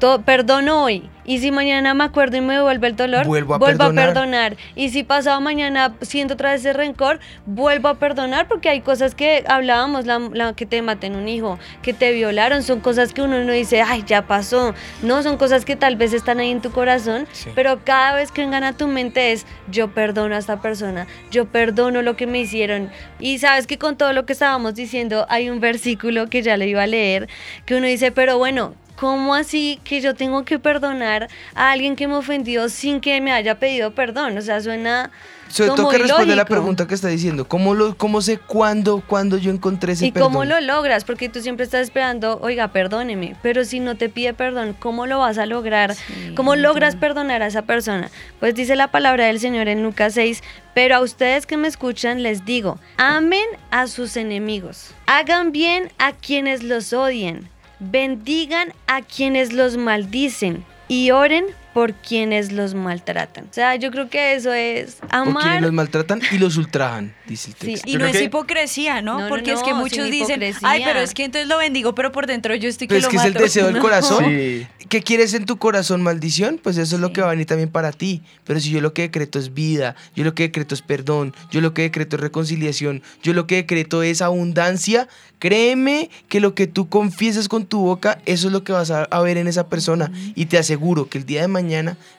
[0.00, 1.08] to- perdono hoy.
[1.24, 4.06] Y si mañana me acuerdo y me devuelve el dolor, Vuelvo a perdonar.
[4.06, 4.56] perdonar.
[4.74, 9.14] Y si pasado mañana siento otra vez ese rencor, vuelvo a perdonar porque hay cosas
[9.14, 13.22] que hablábamos, la, la que te maten un hijo, que te violaron, son cosas que
[13.22, 14.74] uno no dice, ay, ya pasó.
[15.02, 17.50] No, son cosas que tal vez están ahí en tu corazón, Sí.
[17.54, 21.44] pero cada vez que vengan a tu mente es, yo perdono a esta persona, yo
[21.44, 22.90] perdono lo que me hicieron.
[23.20, 26.66] Y sabes que con todo lo que estábamos diciendo, hay un versículo que ya le
[26.66, 27.28] iba a leer,
[27.66, 32.06] que uno dice, pero bueno, ¿Cómo así que yo tengo que perdonar a alguien que
[32.06, 34.36] me ofendió sin que me haya pedido perdón?
[34.36, 35.10] O sea, suena
[35.48, 37.48] Sobre todo que responde a la pregunta que está diciendo.
[37.48, 40.30] ¿Cómo, lo, cómo sé cuándo, cuándo yo encontré ese ¿Y perdón?
[40.30, 41.04] cómo lo logras?
[41.04, 45.18] Porque tú siempre estás esperando, oiga, perdóneme, pero si no te pide perdón, ¿cómo lo
[45.18, 45.96] vas a lograr?
[46.36, 48.10] ¿Cómo logras perdonar a esa persona?
[48.38, 50.42] Pues dice la palabra del Señor en Lucas 6,
[50.74, 56.12] pero a ustedes que me escuchan les digo, amen a sus enemigos, hagan bien a
[56.12, 57.48] quienes los odien,
[57.80, 63.44] bendigan a quienes los maldicen y oren por quienes los maltratan.
[63.44, 67.14] O sea, yo creo que eso es Por quienes amar los maltratan y los ultrajan,
[67.26, 67.88] dice el texto.
[67.88, 69.18] Y no es hipocresía, ¿no?
[69.18, 71.94] No, no, Porque es no, que muchos dicen, ay, pero es que entonces lo bendigo,
[71.94, 73.44] pero por dentro yo estoy que Pues lo que es el mato".
[73.44, 74.24] deseo del corazón.
[74.24, 74.66] Sí.
[74.88, 76.58] ¿Qué quieres en tu corazón, maldición?
[76.60, 78.22] Pues eso es lo que va a venir también para ti.
[78.44, 81.60] Pero si yo lo que decreto es vida, yo lo que decreto es perdón, yo
[81.60, 85.06] lo que decreto es reconciliación, yo lo que decreto es abundancia,
[85.38, 89.04] créeme que lo que tú confiesas con tu boca, eso es lo que vas a,
[89.04, 90.10] a ver en esa persona.
[90.34, 91.59] Y te aseguro que el día de mañana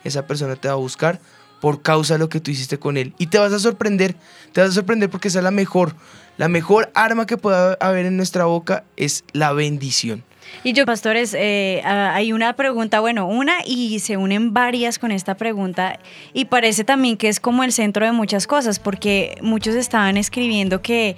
[0.04, 1.20] esa persona te va a buscar
[1.62, 3.14] por causa de lo que tú hiciste con él.
[3.18, 4.16] Y te vas a sorprender,
[4.52, 5.96] te vas a sorprender porque esa es la mejor,
[6.38, 10.24] la mejor arma que pueda haber en nuestra boca es la bendición.
[10.64, 15.12] Y yo, pastores, eh, ah, hay una pregunta, bueno, una y se unen varias con
[15.12, 16.00] esta pregunta
[16.34, 20.82] y parece también que es como el centro de muchas cosas, porque muchos estaban escribiendo
[20.82, 21.16] que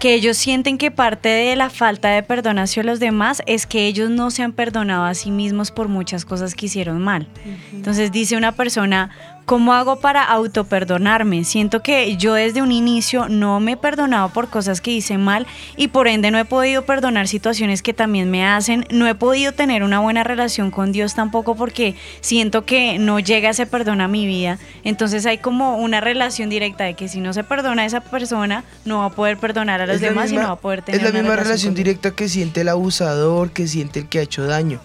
[0.00, 3.86] que ellos sienten que parte de la falta de perdón hacia los demás es que
[3.86, 7.28] ellos no se han perdonado a sí mismos por muchas cosas que hicieron mal.
[7.72, 9.10] Entonces dice una persona,
[9.50, 11.42] ¿cómo hago para autoperdonarme?
[11.42, 15.44] Siento que yo desde un inicio no me he perdonado por cosas que hice mal
[15.76, 18.86] y por ende no he podido perdonar situaciones que también me hacen.
[18.92, 23.50] No he podido tener una buena relación con Dios tampoco porque siento que no llega
[23.50, 24.60] ese perdón a mi vida.
[24.84, 28.62] Entonces hay como una relación directa de que si no se perdona a esa persona,
[28.84, 31.02] no va a poder perdonar a los demás y no va a poder tener Es
[31.02, 34.22] la una misma relación relación directa que siente el abusador, que siente el que ha
[34.22, 34.80] hecho daño.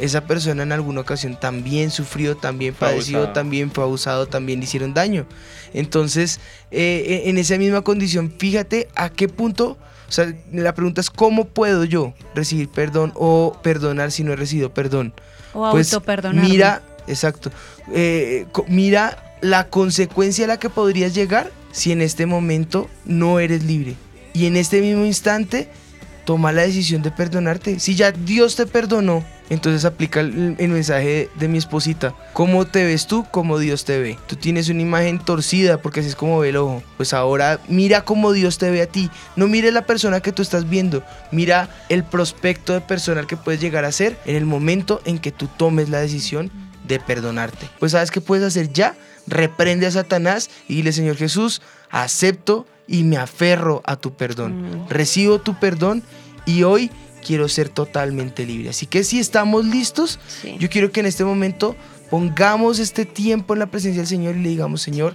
[0.00, 3.34] Esa persona en alguna ocasión también sufrió, también Fue padeció, abusado.
[3.34, 5.26] también fue abusado, también le hicieron daño.
[5.74, 6.40] Entonces,
[6.70, 9.78] eh, en esa misma condición, fíjate a qué punto,
[10.08, 14.36] o sea, la pregunta es cómo puedo yo recibir perdón o perdonar si no he
[14.36, 15.12] recibido perdón.
[15.52, 16.48] O Pues, autoperdonarme.
[16.48, 17.50] Mira, exacto,
[17.92, 23.62] eh, mira la consecuencia a la que podrías llegar si en este momento no eres
[23.64, 23.94] libre.
[24.32, 25.68] Y en este mismo instante,
[26.24, 27.80] toma la decisión de perdonarte.
[27.80, 32.14] Si ya Dios te perdonó, entonces aplica el, mensaje de, mi esposita.
[32.32, 33.26] ¿Cómo te ves tú?
[33.30, 34.16] Como Dios te ve.
[34.28, 36.82] Tú tienes una imagen torcida porque así es como ve el ojo.
[36.96, 39.10] Pues ahora mira cómo Dios te ve a ti.
[39.34, 41.02] No mires la persona que tú estás viendo.
[41.32, 45.32] Mira el prospecto de persona que puedes llegar a ser en el momento en que
[45.32, 46.50] tú tomes la decisión
[46.86, 47.68] de perdonarte.
[47.80, 48.94] Pues sabes qué puedes hacer ya.
[49.26, 51.60] Reprende a Satanás y dile, Señor Jesús,
[51.90, 54.84] acepto y me aferro a tu perdón.
[54.88, 56.02] Recibo tu perdón
[56.44, 56.90] y hoy
[57.24, 58.70] quiero ser totalmente libre.
[58.70, 60.18] Así que si estamos listos,
[60.58, 61.76] yo quiero que en este momento
[62.10, 65.14] pongamos este tiempo en la presencia del Señor y le digamos, Señor,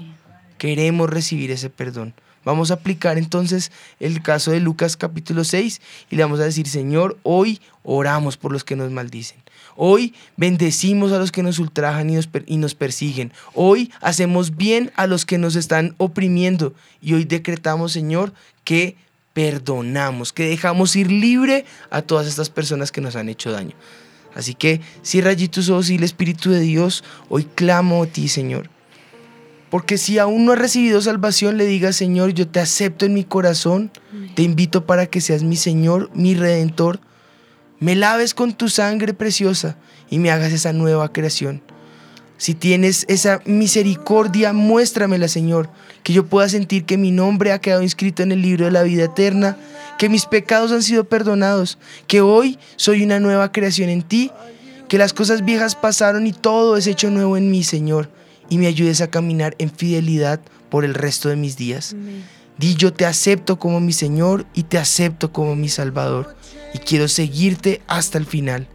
[0.57, 2.13] queremos recibir ese perdón.
[2.45, 6.69] Vamos a aplicar entonces el caso de Lucas capítulo 6 y le vamos a decir,
[6.69, 9.39] Señor, hoy oramos por los que nos maldicen.
[9.76, 13.34] Hoy bendecimos a los que nos ultrajan y nos, y nos persiguen.
[13.53, 16.73] Hoy hacemos bien a los que nos están oprimiendo.
[17.01, 18.95] Y hoy decretamos, Señor, que
[19.34, 23.76] perdonamos, que dejamos ir libre a todas estas personas que nos han hecho daño.
[24.34, 28.28] Así que cierra allí tus ojos y el Espíritu de Dios, hoy clamo a ti,
[28.30, 28.69] Señor.
[29.69, 33.26] Porque si aún no has recibido salvación, le digas, Señor, yo te acepto en mi
[33.26, 33.91] corazón,
[34.36, 36.99] te invito para que seas mi Señor, mi Redentor,
[37.86, 39.77] me laves con tu sangre preciosa
[40.09, 41.61] y me hagas esa nueva creación.
[42.36, 45.69] Si tienes esa misericordia, muéstramela, Señor,
[46.01, 48.81] que yo pueda sentir que mi nombre ha quedado inscrito en el libro de la
[48.81, 49.55] vida eterna,
[49.99, 51.77] que mis pecados han sido perdonados,
[52.07, 54.31] que hoy soy una nueva creación en ti,
[54.88, 58.09] que las cosas viejas pasaron y todo es hecho nuevo en mí, Señor,
[58.49, 60.39] y me ayudes a caminar en fidelidad
[60.71, 61.95] por el resto de mis días.
[62.57, 66.36] Di yo te acepto como mi Señor y te acepto como mi Salvador,
[66.76, 68.67] y quiero seguirte hasta el final.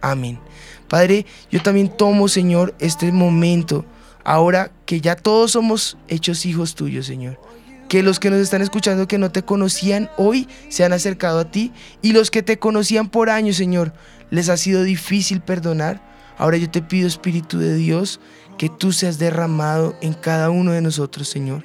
[0.00, 0.38] Amén.
[0.86, 3.84] Padre, yo también tomo, Señor, este momento,
[4.22, 7.40] ahora que ya todos somos hechos hijos tuyos, Señor.
[7.88, 11.50] Que los que nos están escuchando que no te conocían hoy se han acercado a
[11.50, 11.72] ti
[12.02, 13.92] y los que te conocían por años, Señor,
[14.30, 16.00] les ha sido difícil perdonar.
[16.38, 18.20] Ahora yo te pido, Espíritu de Dios,
[18.58, 21.64] que tú seas derramado en cada uno de nosotros, Señor.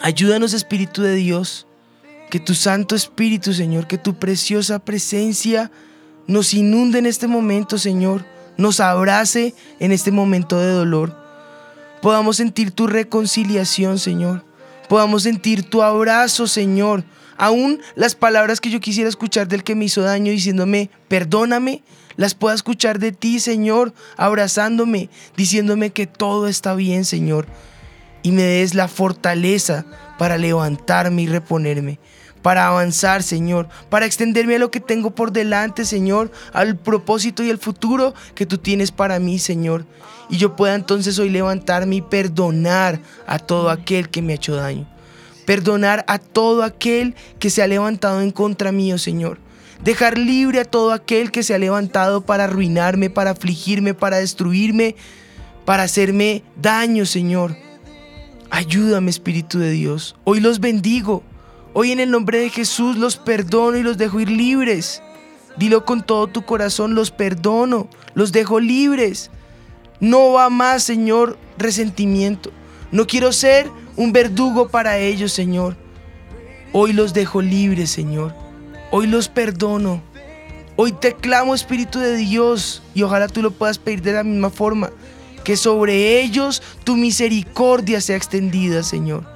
[0.00, 1.66] Ayúdanos, Espíritu de Dios,
[2.30, 5.70] que tu Santo Espíritu, Señor, que tu preciosa presencia
[6.26, 8.24] nos inunde en este momento, Señor,
[8.56, 11.14] nos abrace en este momento de dolor.
[12.00, 14.44] Podamos sentir tu reconciliación, Señor.
[14.88, 17.04] Podamos sentir tu abrazo, Señor.
[17.36, 21.82] Aún las palabras que yo quisiera escuchar del que me hizo daño diciéndome, perdóname,
[22.16, 27.46] las pueda escuchar de ti, Señor, abrazándome, diciéndome que todo está bien, Señor.
[28.22, 29.86] Y me des la fortaleza
[30.18, 31.98] para levantarme y reponerme
[32.42, 37.50] para avanzar, Señor, para extenderme a lo que tengo por delante, Señor, al propósito y
[37.50, 39.84] al futuro que tú tienes para mí, Señor.
[40.28, 44.54] Y yo pueda entonces hoy levantarme y perdonar a todo aquel que me ha hecho
[44.54, 44.86] daño.
[45.44, 49.38] Perdonar a todo aquel que se ha levantado en contra mío, Señor.
[49.82, 54.94] Dejar libre a todo aquel que se ha levantado para arruinarme, para afligirme, para destruirme,
[55.64, 57.56] para hacerme daño, Señor.
[58.50, 60.16] Ayúdame, Espíritu de Dios.
[60.24, 61.22] Hoy los bendigo.
[61.72, 65.02] Hoy en el nombre de Jesús los perdono y los dejo ir libres.
[65.56, 69.30] Dilo con todo tu corazón, los perdono, los dejo libres.
[70.00, 72.50] No va más, Señor, resentimiento.
[72.90, 75.76] No quiero ser un verdugo para ellos, Señor.
[76.72, 78.34] Hoy los dejo libres, Señor.
[78.90, 80.02] Hoy los perdono.
[80.74, 84.50] Hoy te clamo, Espíritu de Dios, y ojalá tú lo puedas pedir de la misma
[84.50, 84.90] forma.
[85.44, 89.29] Que sobre ellos tu misericordia sea extendida, Señor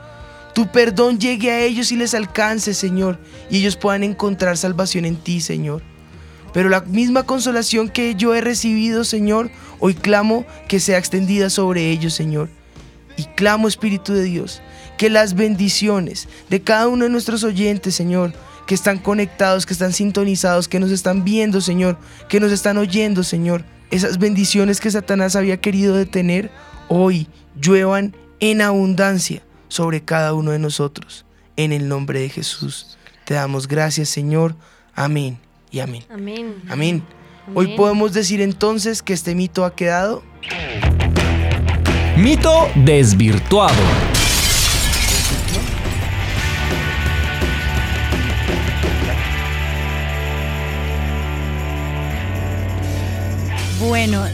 [0.54, 3.18] tu perdón llegue a ellos y les alcance, Señor,
[3.50, 5.82] y ellos puedan encontrar salvación en ti, Señor.
[6.52, 9.50] Pero la misma consolación que yo he recibido, Señor,
[9.80, 12.48] hoy clamo que sea extendida sobre ellos, Señor.
[13.16, 14.62] Y clamo, Espíritu de Dios,
[14.96, 18.32] que las bendiciones de cada uno de nuestros oyentes, Señor,
[18.68, 21.98] que están conectados, que están sintonizados, que nos están viendo, Señor,
[22.28, 26.52] que nos están oyendo, Señor, esas bendiciones que Satanás había querido detener,
[26.88, 27.26] hoy
[27.60, 29.42] lluevan en abundancia
[29.74, 31.24] sobre cada uno de nosotros.
[31.56, 32.96] En el nombre de Jesús.
[33.24, 34.54] Te damos gracias, Señor.
[34.94, 35.36] Amén
[35.72, 36.04] y amén.
[36.08, 36.62] Amén.
[36.68, 37.02] Amén.
[37.54, 40.22] Hoy podemos decir entonces que este mito ha quedado.
[42.16, 43.74] Mito desvirtuado.
[53.80, 54.24] Bueno,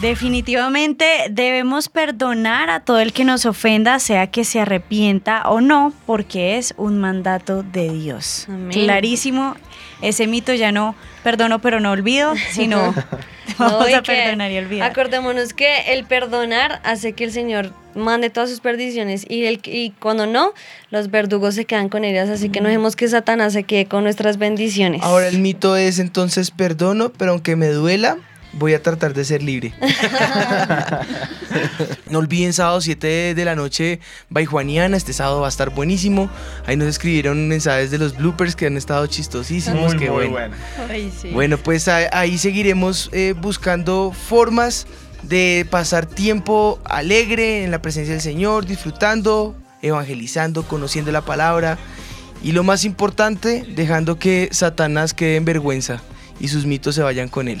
[0.00, 5.92] definitivamente debemos perdonar a todo el que nos ofenda, sea que se arrepienta o no,
[6.06, 8.46] porque es un mandato de Dios.
[8.48, 8.70] Amén.
[8.70, 9.56] Clarísimo,
[10.00, 10.94] ese mito ya no
[11.24, 12.94] perdono pero no olvido, sino
[13.58, 14.90] vamos No, a perdonar y olvidar.
[14.90, 19.90] Acordémonos que el perdonar hace que el Señor mande todas sus perdiciones y, el, y
[19.98, 20.52] cuando no,
[20.90, 22.28] los verdugos se quedan con ellas.
[22.28, 25.02] Así que no dejemos que Satanás se quede con nuestras bendiciones.
[25.02, 28.16] Ahora el mito es entonces perdono, pero aunque me duela,
[28.52, 29.72] voy a tratar de ser libre.
[32.10, 36.30] no olviden sábado 7 de la noche, by Juaniana, este sábado va a estar buenísimo.
[36.66, 39.94] Ahí nos escribieron mensajes de los bloopers que han estado chistosísimos.
[39.94, 40.32] Muy, qué muy bueno.
[40.32, 40.56] bueno.
[40.88, 41.30] Ay, sí.
[41.30, 44.86] Bueno, pues ahí seguiremos eh, buscando formas
[45.22, 51.78] de pasar tiempo alegre en la presencia del Señor, disfrutando, evangelizando, conociendo la palabra
[52.42, 56.00] y lo más importante, dejando que Satanás quede en vergüenza
[56.40, 57.60] y sus mitos se vayan con él.